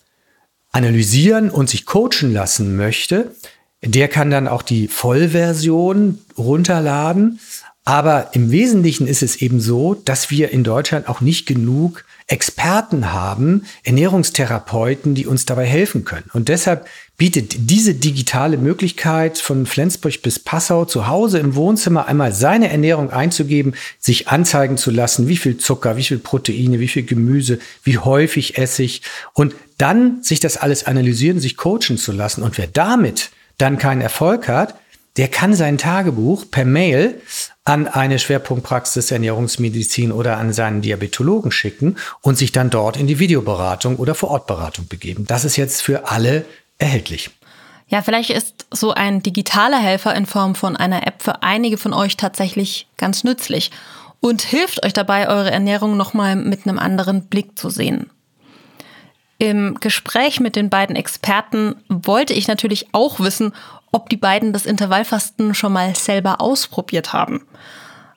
analysieren 0.71 1.49
und 1.49 1.69
sich 1.69 1.85
coachen 1.85 2.31
lassen 2.31 2.75
möchte, 2.75 3.33
der 3.83 4.07
kann 4.07 4.29
dann 4.29 4.47
auch 4.47 4.61
die 4.61 4.87
Vollversion 4.87 6.19
runterladen. 6.37 7.39
Aber 7.85 8.29
im 8.33 8.51
Wesentlichen 8.51 9.07
ist 9.07 9.23
es 9.23 9.37
eben 9.37 9.59
so, 9.59 9.95
dass 9.95 10.29
wir 10.29 10.51
in 10.51 10.63
Deutschland 10.63 11.09
auch 11.09 11.21
nicht 11.21 11.47
genug 11.47 12.05
Experten 12.27 13.11
haben, 13.11 13.63
Ernährungstherapeuten, 13.83 15.15
die 15.15 15.25
uns 15.25 15.45
dabei 15.45 15.65
helfen 15.65 16.05
können. 16.05 16.29
Und 16.33 16.47
deshalb 16.47 16.85
bietet 17.17 17.69
diese 17.71 17.95
digitale 17.95 18.57
Möglichkeit 18.57 19.39
von 19.39 19.65
Flensburg 19.65 20.21
bis 20.21 20.37
Passau 20.37 20.85
zu 20.85 21.07
Hause 21.07 21.39
im 21.39 21.55
Wohnzimmer 21.55 22.05
einmal 22.05 22.31
seine 22.31 22.69
Ernährung 22.69 23.09
einzugeben, 23.09 23.73
sich 23.97 24.27
anzeigen 24.27 24.77
zu 24.77 24.91
lassen, 24.91 25.27
wie 25.27 25.37
viel 25.37 25.57
Zucker, 25.57 25.97
wie 25.97 26.03
viel 26.03 26.19
Proteine, 26.19 26.79
wie 26.79 26.87
viel 26.87 27.03
Gemüse, 27.03 27.57
wie 27.83 27.97
häufig 27.97 28.59
esse 28.59 28.83
ich 28.83 29.01
und 29.33 29.55
dann 29.79 30.21
sich 30.21 30.39
das 30.39 30.57
alles 30.57 30.85
analysieren, 30.85 31.39
sich 31.39 31.57
coachen 31.57 31.97
zu 31.97 32.11
lassen. 32.11 32.43
Und 32.43 32.59
wer 32.59 32.67
damit 32.67 33.31
dann 33.59 33.77
keinen 33.77 34.01
Erfolg 34.01 34.47
hat, 34.47 34.75
der 35.17 35.27
kann 35.27 35.53
sein 35.53 35.77
Tagebuch 35.77 36.45
per 36.49 36.65
Mail 36.65 37.21
an 37.65 37.87
eine 37.87 38.19
Schwerpunktpraxis 38.19 39.11
Ernährungsmedizin 39.11 40.11
oder 40.11 40.37
an 40.37 40.53
seinen 40.53 40.81
Diabetologen 40.81 41.51
schicken 41.51 41.97
und 42.21 42.37
sich 42.37 42.51
dann 42.51 42.69
dort 42.69 42.97
in 42.97 43.05
die 43.05 43.19
Videoberatung 43.19 43.97
oder 43.97 44.15
Vorortberatung 44.15 44.87
begeben. 44.87 45.25
Das 45.27 45.45
ist 45.45 45.57
jetzt 45.57 45.81
für 45.81 46.09
alle 46.09 46.45
erhältlich. 46.77 47.31
Ja, 47.89 48.01
vielleicht 48.01 48.29
ist 48.29 48.65
so 48.71 48.93
ein 48.93 49.21
digitaler 49.21 49.79
Helfer 49.79 50.15
in 50.15 50.25
Form 50.25 50.55
von 50.55 50.77
einer 50.77 51.05
App 51.05 51.21
für 51.21 51.43
einige 51.43 51.77
von 51.77 51.93
euch 51.93 52.17
tatsächlich 52.17 52.87
ganz 52.97 53.23
nützlich 53.23 53.71
und 54.19 54.41
hilft 54.41 54.85
euch 54.85 54.93
dabei, 54.93 55.27
eure 55.27 55.51
Ernährung 55.51 55.97
nochmal 55.97 56.35
mit 56.35 56.65
einem 56.65 56.77
anderen 56.79 57.25
Blick 57.25 57.57
zu 57.57 57.69
sehen. 57.69 58.09
Im 59.39 59.79
Gespräch 59.79 60.41
mit 60.41 60.57
den 60.57 60.69
beiden 60.69 60.97
Experten 60.97 61.75
wollte 61.87 62.33
ich 62.33 62.49
natürlich 62.49 62.89
auch 62.91 63.21
wissen, 63.21 63.53
ob 63.91 64.09
die 64.09 64.17
beiden 64.17 64.51
das 64.51 64.65
Intervallfasten 64.65 65.55
schon 65.55 65.73
mal 65.73 65.95
selber 65.95 66.41
ausprobiert 66.41 67.13
haben. 67.13 67.45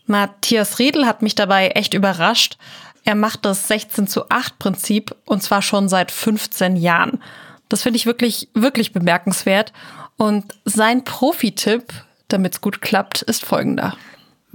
Matthias 0.07 0.81
Riedel 0.81 1.07
hat 1.07 1.23
mich 1.23 1.37
dabei 1.37 1.69
echt 1.69 1.95
überrascht. 1.95 2.59
Er 3.05 3.15
macht 3.15 3.45
das 3.45 3.69
16 3.69 4.09
zu 4.09 4.29
8 4.31 4.59
Prinzip 4.59 5.15
und 5.25 5.45
zwar 5.45 5.63
schon 5.63 5.89
seit 5.89 6.11
15 6.11 6.75
Jahren. 6.77 7.23
Das 7.69 7.83
finde 7.83 7.99
ich 7.99 8.07
wirklich, 8.07 8.49
wirklich 8.53 8.93
bemerkenswert. 8.93 9.73
Und 10.17 10.45
sein 10.65 11.05
Profi-Tipp, 11.05 11.85
damit 12.27 12.55
es 12.55 12.61
gut 12.61 12.83
klappt, 12.83 13.23
ist 13.23 13.45
folgender. 13.45 13.97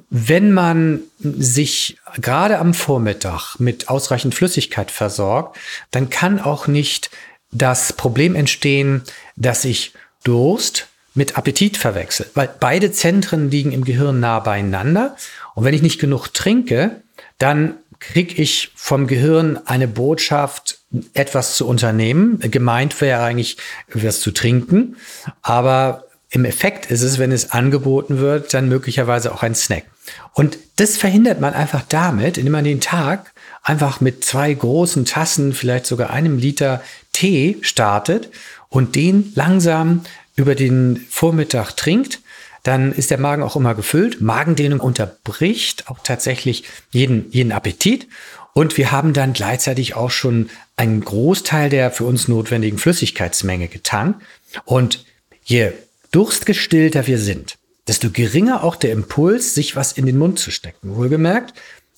Wenn 0.09 0.53
man 0.53 1.01
sich 1.19 1.97
gerade 2.21 2.59
am 2.59 2.73
Vormittag 2.73 3.59
mit 3.59 3.89
ausreichend 3.89 4.35
Flüssigkeit 4.35 4.89
versorgt, 4.89 5.57
dann 5.91 6.09
kann 6.09 6.39
auch 6.39 6.67
nicht 6.67 7.09
das 7.51 7.93
Problem 7.93 8.35
entstehen, 8.35 9.03
dass 9.35 9.65
ich 9.65 9.93
Durst 10.23 10.87
mit 11.13 11.37
Appetit 11.37 11.77
verwechselt, 11.77 12.31
weil 12.35 12.49
beide 12.59 12.91
Zentren 12.91 13.49
liegen 13.49 13.71
im 13.71 13.83
Gehirn 13.83 14.19
nah 14.19 14.39
beieinander. 14.39 15.17
Und 15.55 15.63
wenn 15.63 15.73
ich 15.73 15.81
nicht 15.81 15.99
genug 15.99 16.27
trinke, 16.33 17.01
dann 17.37 17.75
kriege 17.99 18.41
ich 18.41 18.71
vom 18.75 19.07
Gehirn 19.07 19.59
eine 19.65 19.87
Botschaft, 19.87 20.79
etwas 21.13 21.55
zu 21.55 21.67
unternehmen. 21.67 22.39
Gemeint 22.39 22.99
wäre 23.01 23.23
eigentlich, 23.23 23.57
was 23.93 24.21
zu 24.21 24.31
trinken. 24.31 24.97
Aber 25.41 26.06
im 26.29 26.45
Effekt 26.45 26.91
ist 26.91 27.03
es, 27.03 27.19
wenn 27.19 27.31
es 27.31 27.51
angeboten 27.51 28.19
wird, 28.19 28.53
dann 28.53 28.67
möglicherweise 28.67 29.33
auch 29.33 29.43
ein 29.43 29.55
Snack. 29.55 29.85
Und 30.33 30.57
das 30.75 30.97
verhindert 30.97 31.39
man 31.39 31.53
einfach 31.53 31.83
damit, 31.87 32.37
indem 32.37 32.51
man 32.51 32.65
den 32.65 32.81
Tag 32.81 33.31
einfach 33.63 34.01
mit 34.01 34.23
zwei 34.25 34.53
großen 34.53 35.05
Tassen, 35.05 35.53
vielleicht 35.53 35.85
sogar 35.85 36.09
einem 36.09 36.37
Liter 36.37 36.81
Tee 37.13 37.57
startet 37.61 38.29
und 38.69 38.95
den 38.95 39.31
langsam 39.35 40.03
über 40.35 40.53
den 40.53 41.05
Vormittag 41.09 41.71
trinkt, 41.71 42.19
dann 42.63 42.91
ist 42.91 43.11
der 43.11 43.19
Magen 43.19 43.43
auch 43.43 43.55
immer 43.55 43.75
gefüllt. 43.75 44.19
Magendehnung 44.19 44.81
unterbricht 44.81 45.87
auch 45.87 45.99
tatsächlich 46.03 46.65
jeden, 46.91 47.31
jeden 47.31 47.53
Appetit. 47.53 48.07
Und 48.53 48.77
wir 48.77 48.91
haben 48.91 49.13
dann 49.13 49.33
gleichzeitig 49.33 49.95
auch 49.95 50.11
schon 50.11 50.49
einen 50.75 51.01
Großteil 51.03 51.69
der 51.69 51.91
für 51.91 52.03
uns 52.03 52.27
notwendigen 52.27 52.77
Flüssigkeitsmenge 52.77 53.69
getankt. 53.69 54.21
Und 54.65 55.05
je 55.43 55.71
durstgestillter 56.11 57.07
wir 57.07 57.19
sind, 57.19 57.57
desto 57.87 58.09
geringer 58.09 58.63
auch 58.63 58.75
der 58.75 58.91
Impuls, 58.91 59.53
sich 59.53 59.75
was 59.75 59.93
in 59.93 60.05
den 60.05 60.17
Mund 60.17 60.39
zu 60.39 60.51
stecken. 60.51 60.95
Wohlgemerkt, 60.95 61.53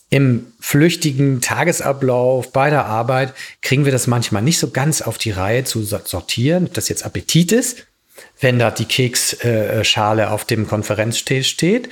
im 0.10 0.48
flüchtigen 0.60 1.40
Tagesablauf 1.40 2.52
bei 2.52 2.70
der 2.70 2.86
Arbeit 2.86 3.34
kriegen 3.62 3.86
wir 3.86 3.92
das 3.92 4.08
manchmal 4.08 4.42
nicht 4.42 4.58
so 4.58 4.72
ganz 4.72 5.02
auf 5.02 5.18
die 5.18 5.32
Reihe 5.32 5.64
zu 5.66 5.84
sortieren, 5.84 6.66
ob 6.66 6.74
das 6.74 6.90
jetzt 6.90 7.06
Appetit 7.06 7.52
ist 7.52 7.86
wenn 8.40 8.60
da 8.60 8.72
die 8.72 8.86
Keksschale 8.86 10.32
auf 10.32 10.46
dem 10.46 10.68
Konferenztisch 10.68 11.50
steht 11.50 11.90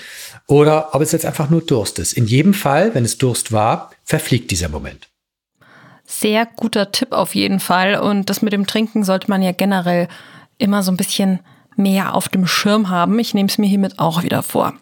oder 0.47 0.95
ob 0.95 1.01
es 1.01 1.12
jetzt 1.12 1.25
einfach 1.25 1.49
nur 1.49 1.62
Durst 1.62 1.99
ist. 1.99 2.13
In 2.13 2.25
jedem 2.25 2.53
Fall, 2.53 2.95
wenn 2.95 3.06
es 3.06 3.17
Durst 3.17 3.51
war, 3.51 3.91
verfliegt 4.03 4.51
dieser 4.51 4.69
Moment. 4.69 5.10
Sehr 6.06 6.45
guter 6.45 6.91
Tipp 6.91 7.12
auf 7.12 7.36
jeden 7.36 7.60
Fall. 7.60 7.99
Und 7.99 8.30
das 8.30 8.41
mit 8.41 8.53
dem 8.53 8.65
Trinken 8.65 9.03
sollte 9.03 9.30
man 9.30 9.41
ja 9.41 9.51
generell 9.51 10.08
immer 10.58 10.82
so 10.84 10.91
ein 10.91 10.97
bisschen 10.97 11.39
mehr 11.77 12.15
auf 12.15 12.29
dem 12.29 12.47
Schirm 12.47 12.89
haben. 12.89 13.17
Ich 13.19 13.33
nehme 13.33 13.49
es 13.49 13.57
mir 13.57 13.67
hiermit 13.67 13.99
auch 13.99 14.23
wieder 14.23 14.43
vor. 14.43 14.73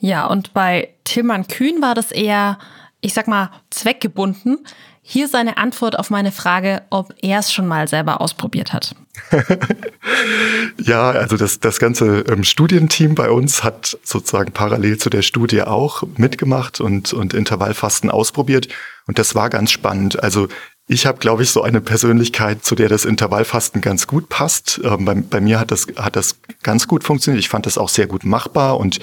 Ja, 0.00 0.26
und 0.26 0.52
bei 0.52 0.88
Tilman 1.04 1.46
Kühn 1.46 1.80
war 1.80 1.94
das 1.94 2.10
eher, 2.10 2.58
ich 3.00 3.14
sag 3.14 3.28
mal, 3.28 3.50
zweckgebunden. 3.70 4.58
Hier 5.00 5.28
seine 5.28 5.58
Antwort 5.58 5.98
auf 5.98 6.10
meine 6.10 6.32
Frage, 6.32 6.82
ob 6.90 7.14
er 7.22 7.40
es 7.40 7.52
schon 7.52 7.66
mal 7.66 7.88
selber 7.88 8.20
ausprobiert 8.20 8.72
hat. 8.72 8.94
ja, 10.78 11.10
also 11.10 11.36
das, 11.36 11.60
das 11.60 11.78
ganze 11.78 12.20
ähm, 12.20 12.44
Studienteam 12.44 13.14
bei 13.14 13.30
uns 13.30 13.62
hat 13.62 13.98
sozusagen 14.04 14.52
parallel 14.52 14.98
zu 14.98 15.10
der 15.10 15.22
Studie 15.22 15.62
auch 15.62 16.04
mitgemacht 16.16 16.80
und, 16.80 17.12
und 17.12 17.34
Intervallfasten 17.34 18.10
ausprobiert. 18.10 18.68
Und 19.06 19.18
das 19.18 19.34
war 19.34 19.50
ganz 19.50 19.70
spannend. 19.70 20.22
Also 20.22 20.48
ich 20.92 21.06
habe, 21.06 21.18
glaube 21.18 21.42
ich, 21.42 21.50
so 21.50 21.62
eine 21.62 21.80
Persönlichkeit, 21.80 22.64
zu 22.64 22.74
der 22.74 22.88
das 22.88 23.04
Intervallfasten 23.04 23.80
ganz 23.80 24.06
gut 24.06 24.28
passt. 24.28 24.80
Ähm, 24.84 25.04
bei, 25.04 25.14
bei 25.14 25.40
mir 25.40 25.58
hat 25.58 25.70
das, 25.70 25.86
hat 25.96 26.16
das 26.16 26.36
ganz 26.62 26.86
gut 26.86 27.04
funktioniert. 27.04 27.42
Ich 27.42 27.48
fand 27.48 27.66
das 27.66 27.78
auch 27.78 27.88
sehr 27.88 28.06
gut 28.06 28.24
machbar 28.24 28.78
und 28.78 29.00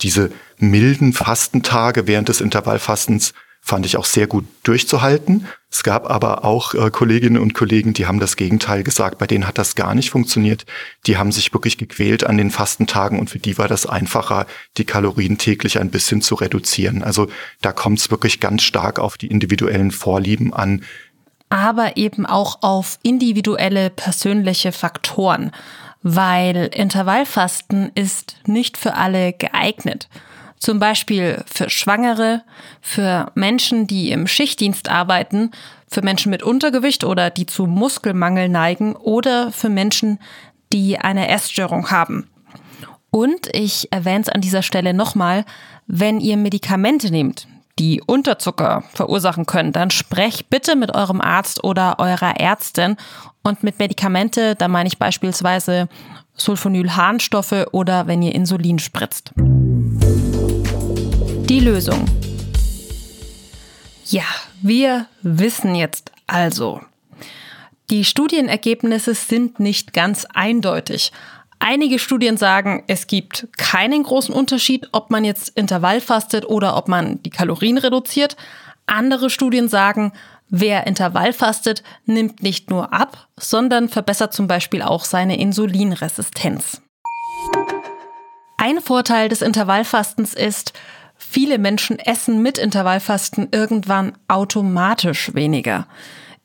diese 0.00 0.30
milden 0.58 1.12
Fastentage 1.12 2.06
während 2.06 2.28
des 2.28 2.40
Intervallfastens 2.40 3.34
fand 3.64 3.86
ich 3.86 3.96
auch 3.96 4.04
sehr 4.04 4.26
gut 4.26 4.44
durchzuhalten. 4.64 5.46
Es 5.70 5.84
gab 5.84 6.10
aber 6.10 6.44
auch 6.44 6.74
äh, 6.74 6.90
Kolleginnen 6.90 7.40
und 7.40 7.54
Kollegen, 7.54 7.94
die 7.94 8.06
haben 8.06 8.18
das 8.18 8.36
Gegenteil 8.36 8.82
gesagt. 8.82 9.18
Bei 9.18 9.28
denen 9.28 9.46
hat 9.46 9.56
das 9.56 9.76
gar 9.76 9.94
nicht 9.94 10.10
funktioniert. 10.10 10.66
Die 11.06 11.16
haben 11.16 11.30
sich 11.30 11.54
wirklich 11.54 11.78
gequält 11.78 12.24
an 12.24 12.36
den 12.36 12.50
Fastentagen 12.50 13.20
und 13.20 13.30
für 13.30 13.38
die 13.38 13.58
war 13.58 13.68
das 13.68 13.86
einfacher, 13.86 14.46
die 14.78 14.84
Kalorien 14.84 15.38
täglich 15.38 15.78
ein 15.78 15.90
bisschen 15.90 16.22
zu 16.22 16.34
reduzieren. 16.34 17.04
Also 17.04 17.28
da 17.60 17.72
kommt 17.72 18.00
es 18.00 18.10
wirklich 18.10 18.40
ganz 18.40 18.64
stark 18.64 18.98
auf 18.98 19.16
die 19.16 19.28
individuellen 19.28 19.92
Vorlieben 19.92 20.52
an. 20.52 20.82
Aber 21.52 21.98
eben 21.98 22.24
auch 22.24 22.62
auf 22.62 22.98
individuelle 23.02 23.90
persönliche 23.90 24.72
Faktoren, 24.72 25.52
weil 26.02 26.70
Intervallfasten 26.72 27.92
ist 27.94 28.36
nicht 28.46 28.78
für 28.78 28.94
alle 28.94 29.34
geeignet. 29.34 30.08
Zum 30.58 30.78
Beispiel 30.78 31.44
für 31.46 31.68
Schwangere, 31.68 32.42
für 32.80 33.30
Menschen, 33.34 33.86
die 33.86 34.12
im 34.12 34.26
Schichtdienst 34.26 34.88
arbeiten, 34.88 35.50
für 35.88 36.00
Menschen 36.00 36.30
mit 36.30 36.42
Untergewicht 36.42 37.04
oder 37.04 37.28
die 37.28 37.44
zu 37.44 37.66
Muskelmangel 37.66 38.48
neigen 38.48 38.96
oder 38.96 39.52
für 39.52 39.68
Menschen, 39.68 40.20
die 40.72 40.98
eine 40.98 41.28
Essstörung 41.28 41.90
haben. 41.90 42.30
Und 43.10 43.54
ich 43.54 43.92
erwähne 43.92 44.22
es 44.22 44.30
an 44.30 44.40
dieser 44.40 44.62
Stelle 44.62 44.94
nochmal, 44.94 45.44
wenn 45.86 46.18
ihr 46.18 46.38
Medikamente 46.38 47.10
nehmt, 47.10 47.46
die 47.78 48.02
Unterzucker 48.04 48.84
verursachen 48.92 49.46
können, 49.46 49.72
dann 49.72 49.90
sprecht 49.90 50.50
bitte 50.50 50.76
mit 50.76 50.94
eurem 50.94 51.20
Arzt 51.20 51.64
oder 51.64 51.98
eurer 51.98 52.38
Ärztin. 52.38 52.96
Und 53.42 53.62
mit 53.62 53.78
Medikamente, 53.78 54.54
da 54.54 54.68
meine 54.68 54.88
ich 54.88 54.98
beispielsweise 54.98 55.88
Sulfonylharnstoffe 56.34 57.66
oder 57.72 58.06
wenn 58.06 58.22
ihr 58.22 58.34
Insulin 58.34 58.78
spritzt. 58.78 59.32
Die 61.48 61.60
Lösung. 61.60 62.04
Ja, 64.06 64.24
wir 64.60 65.06
wissen 65.22 65.74
jetzt 65.74 66.12
also. 66.26 66.80
Die 67.90 68.04
Studienergebnisse 68.04 69.14
sind 69.14 69.60
nicht 69.60 69.92
ganz 69.92 70.26
eindeutig. 70.32 71.12
Einige 71.64 72.00
Studien 72.00 72.36
sagen, 72.36 72.82
es 72.88 73.06
gibt 73.06 73.46
keinen 73.56 74.02
großen 74.02 74.34
Unterschied, 74.34 74.88
ob 74.90 75.12
man 75.12 75.24
jetzt 75.24 75.50
Intervall 75.50 76.00
fastet 76.00 76.44
oder 76.44 76.76
ob 76.76 76.88
man 76.88 77.22
die 77.22 77.30
Kalorien 77.30 77.78
reduziert. 77.78 78.36
Andere 78.86 79.30
Studien 79.30 79.68
sagen, 79.68 80.10
wer 80.48 80.88
Intervall 80.88 81.32
fastet, 81.32 81.84
nimmt 82.04 82.42
nicht 82.42 82.68
nur 82.68 82.92
ab, 82.92 83.28
sondern 83.38 83.88
verbessert 83.88 84.34
zum 84.34 84.48
Beispiel 84.48 84.82
auch 84.82 85.04
seine 85.04 85.38
Insulinresistenz. 85.38 86.82
Ein 88.56 88.80
Vorteil 88.80 89.28
des 89.28 89.40
Intervallfastens 89.40 90.34
ist, 90.34 90.72
viele 91.16 91.58
Menschen 91.58 92.00
essen 92.00 92.42
mit 92.42 92.58
Intervallfasten 92.58 93.50
irgendwann 93.52 94.18
automatisch 94.26 95.32
weniger. 95.34 95.86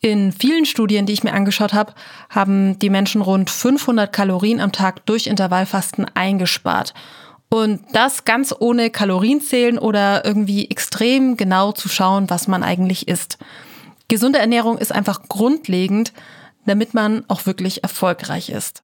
In 0.01 0.31
vielen 0.31 0.65
Studien, 0.65 1.05
die 1.05 1.13
ich 1.13 1.23
mir 1.23 1.33
angeschaut 1.33 1.73
habe, 1.73 1.93
haben 2.29 2.77
die 2.79 2.89
Menschen 2.89 3.21
rund 3.21 3.49
500 3.49 4.13
Kalorien 4.13 4.61
am 4.61 4.71
Tag 4.71 5.05
durch 5.05 5.27
Intervallfasten 5.27 6.05
eingespart. 6.13 6.93
Und 7.49 7.81
das 7.93 8.25
ganz 8.25 8.53
ohne 8.57 8.89
Kalorienzählen 8.89 9.79
oder 9.79 10.25
irgendwie 10.25 10.69
extrem 10.69 11.37
genau 11.37 11.71
zu 11.71 11.89
schauen, 11.89 12.29
was 12.29 12.47
man 12.47 12.61
eigentlich 12.61 13.07
isst. 13.07 13.37
Gesunde 14.07 14.39
Ernährung 14.39 14.77
ist 14.77 14.91
einfach 14.91 15.23
grundlegend, 15.29 16.13
damit 16.65 16.93
man 16.93 17.23
auch 17.27 17.45
wirklich 17.45 17.83
erfolgreich 17.83 18.49
ist. 18.49 18.83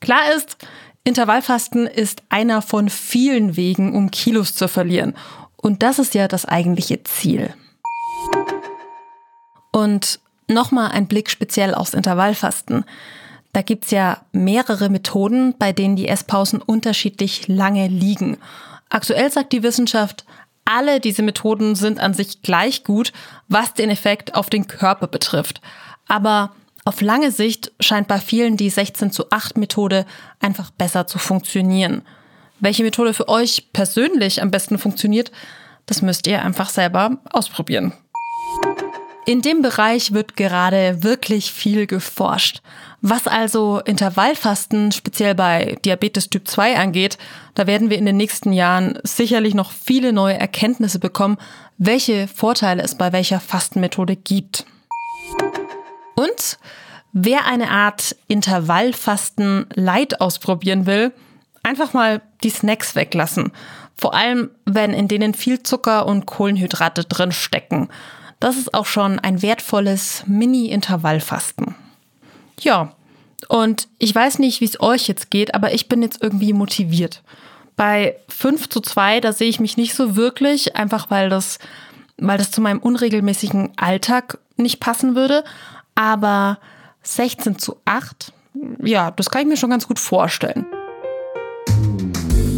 Klar 0.00 0.32
ist, 0.36 0.58
Intervallfasten 1.04 1.86
ist 1.86 2.22
einer 2.28 2.62
von 2.62 2.90
vielen 2.90 3.56
Wegen, 3.56 3.94
um 3.94 4.10
Kilos 4.10 4.54
zu 4.54 4.68
verlieren. 4.68 5.14
Und 5.56 5.82
das 5.82 5.98
ist 5.98 6.14
ja 6.14 6.28
das 6.28 6.44
eigentliche 6.44 7.02
Ziel. 7.04 7.54
Und 9.72 10.20
Nochmal 10.48 10.92
ein 10.92 11.08
Blick 11.08 11.30
speziell 11.30 11.74
aufs 11.74 11.94
Intervallfasten. 11.94 12.84
Da 13.52 13.62
gibt's 13.62 13.90
ja 13.90 14.22
mehrere 14.32 14.88
Methoden, 14.88 15.54
bei 15.58 15.72
denen 15.72 15.96
die 15.96 16.08
Esspausen 16.08 16.60
unterschiedlich 16.60 17.48
lange 17.48 17.88
liegen. 17.88 18.36
Aktuell 18.88 19.32
sagt 19.32 19.52
die 19.52 19.62
Wissenschaft, 19.62 20.24
alle 20.64 21.00
diese 21.00 21.22
Methoden 21.22 21.74
sind 21.74 22.00
an 22.00 22.12
sich 22.12 22.42
gleich 22.42 22.84
gut, 22.84 23.12
was 23.48 23.74
den 23.74 23.88
Effekt 23.88 24.34
auf 24.34 24.50
den 24.50 24.66
Körper 24.66 25.06
betrifft. 25.06 25.60
Aber 26.06 26.52
auf 26.84 27.00
lange 27.00 27.30
Sicht 27.32 27.72
scheint 27.80 28.08
bei 28.08 28.18
vielen 28.18 28.56
die 28.56 28.70
16 28.70 29.10
zu 29.10 29.30
8 29.30 29.56
Methode 29.56 30.06
einfach 30.40 30.70
besser 30.70 31.06
zu 31.06 31.18
funktionieren. 31.18 32.02
Welche 32.60 32.84
Methode 32.84 33.14
für 33.14 33.28
euch 33.28 33.72
persönlich 33.72 34.40
am 34.42 34.50
besten 34.50 34.78
funktioniert, 34.78 35.32
das 35.86 36.02
müsst 36.02 36.26
ihr 36.26 36.42
einfach 36.42 36.68
selber 36.68 37.18
ausprobieren. 37.30 37.92
In 39.28 39.42
dem 39.42 39.60
Bereich 39.60 40.12
wird 40.12 40.36
gerade 40.36 41.02
wirklich 41.02 41.52
viel 41.52 41.88
geforscht. 41.88 42.62
Was 43.00 43.26
also 43.26 43.80
Intervallfasten 43.84 44.92
speziell 44.92 45.34
bei 45.34 45.76
Diabetes 45.84 46.30
Typ 46.30 46.46
2 46.46 46.78
angeht, 46.78 47.18
da 47.54 47.66
werden 47.66 47.90
wir 47.90 47.98
in 47.98 48.06
den 48.06 48.16
nächsten 48.16 48.52
Jahren 48.52 49.00
sicherlich 49.02 49.54
noch 49.54 49.72
viele 49.72 50.12
neue 50.12 50.38
Erkenntnisse 50.38 51.00
bekommen, 51.00 51.38
welche 51.76 52.28
Vorteile 52.28 52.84
es 52.84 52.94
bei 52.94 53.12
welcher 53.12 53.40
Fastenmethode 53.40 54.14
gibt. 54.14 54.64
Und 56.14 56.58
wer 57.12 57.46
eine 57.46 57.72
Art 57.72 58.14
Intervallfasten 58.28 59.66
Light 59.74 60.20
ausprobieren 60.20 60.86
will, 60.86 61.12
einfach 61.64 61.92
mal 61.92 62.22
die 62.44 62.50
Snacks 62.50 62.94
weglassen. 62.94 63.50
Vor 63.96 64.14
allem, 64.14 64.50
wenn 64.66 64.92
in 64.92 65.08
denen 65.08 65.34
viel 65.34 65.64
Zucker 65.64 66.06
und 66.06 66.26
Kohlenhydrate 66.26 67.02
drin 67.02 67.32
stecken. 67.32 67.88
Das 68.40 68.56
ist 68.56 68.74
auch 68.74 68.86
schon 68.86 69.18
ein 69.18 69.42
wertvolles 69.42 70.24
Mini-Intervallfasten. 70.26 71.74
Ja, 72.60 72.92
und 73.48 73.88
ich 73.98 74.14
weiß 74.14 74.38
nicht, 74.38 74.60
wie 74.60 74.66
es 74.66 74.80
euch 74.80 75.08
jetzt 75.08 75.30
geht, 75.30 75.54
aber 75.54 75.72
ich 75.72 75.88
bin 75.88 76.02
jetzt 76.02 76.22
irgendwie 76.22 76.52
motiviert. 76.52 77.22
Bei 77.76 78.16
5 78.28 78.68
zu 78.68 78.80
2, 78.80 79.20
da 79.20 79.32
sehe 79.32 79.48
ich 79.48 79.60
mich 79.60 79.76
nicht 79.76 79.94
so 79.94 80.16
wirklich, 80.16 80.76
einfach 80.76 81.10
weil 81.10 81.28
das, 81.28 81.58
weil 82.18 82.38
das 82.38 82.50
zu 82.50 82.60
meinem 82.60 82.80
unregelmäßigen 82.80 83.72
Alltag 83.76 84.38
nicht 84.56 84.80
passen 84.80 85.14
würde. 85.14 85.44
Aber 85.94 86.58
16 87.02 87.58
zu 87.58 87.76
8, 87.84 88.32
ja, 88.82 89.10
das 89.10 89.30
kann 89.30 89.42
ich 89.42 89.48
mir 89.48 89.56
schon 89.56 89.70
ganz 89.70 89.86
gut 89.86 89.98
vorstellen. 89.98 90.66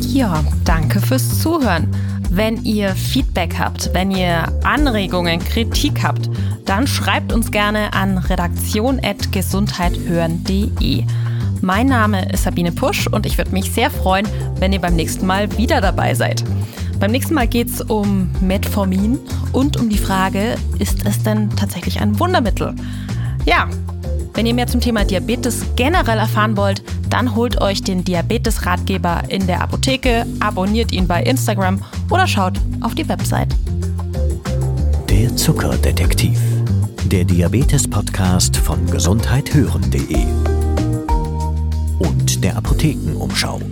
Ja, 0.00 0.42
danke 0.64 1.00
fürs 1.00 1.40
Zuhören. 1.40 1.94
Wenn 2.30 2.62
ihr 2.64 2.94
Feedback 2.94 3.58
habt, 3.58 3.94
wenn 3.94 4.10
ihr 4.10 4.52
Anregungen, 4.62 5.40
Kritik 5.40 6.02
habt, 6.02 6.28
dann 6.66 6.86
schreibt 6.86 7.32
uns 7.32 7.50
gerne 7.50 7.94
an 7.94 8.18
redaktion.gesundheithören.de. 8.18 11.04
Mein 11.62 11.86
Name 11.86 12.30
ist 12.30 12.44
Sabine 12.44 12.72
Pusch 12.72 13.06
und 13.06 13.24
ich 13.24 13.38
würde 13.38 13.52
mich 13.52 13.72
sehr 13.72 13.90
freuen, 13.90 14.28
wenn 14.58 14.72
ihr 14.72 14.80
beim 14.80 14.94
nächsten 14.94 15.26
Mal 15.26 15.56
wieder 15.56 15.80
dabei 15.80 16.14
seid. 16.14 16.44
Beim 17.00 17.12
nächsten 17.12 17.34
Mal 17.34 17.48
geht 17.48 17.68
es 17.68 17.80
um 17.80 18.30
Metformin 18.40 19.18
und 19.52 19.76
um 19.76 19.88
die 19.88 19.98
Frage, 19.98 20.56
ist 20.78 21.06
es 21.06 21.22
denn 21.22 21.48
tatsächlich 21.56 22.00
ein 22.00 22.18
Wundermittel? 22.20 22.74
Ja, 23.48 23.66
wenn 24.34 24.44
ihr 24.44 24.52
mehr 24.52 24.66
zum 24.66 24.78
Thema 24.78 25.06
Diabetes 25.06 25.64
generell 25.74 26.18
erfahren 26.18 26.54
wollt, 26.58 26.82
dann 27.08 27.34
holt 27.34 27.62
euch 27.62 27.82
den 27.82 28.04
Diabetes-Ratgeber 28.04 29.22
in 29.28 29.46
der 29.46 29.62
Apotheke, 29.62 30.26
abonniert 30.38 30.92
ihn 30.92 31.08
bei 31.08 31.22
Instagram 31.22 31.82
oder 32.10 32.26
schaut 32.26 32.60
auf 32.82 32.94
die 32.94 33.08
Website. 33.08 33.56
Der 35.08 35.34
Zuckerdetektiv. 35.34 36.38
Der 37.06 37.24
Diabetes-Podcast 37.24 38.58
von 38.58 38.84
gesundheithören.de 38.90 40.26
und 42.00 42.44
der 42.44 42.54
Apothekenumschau. 42.54 43.62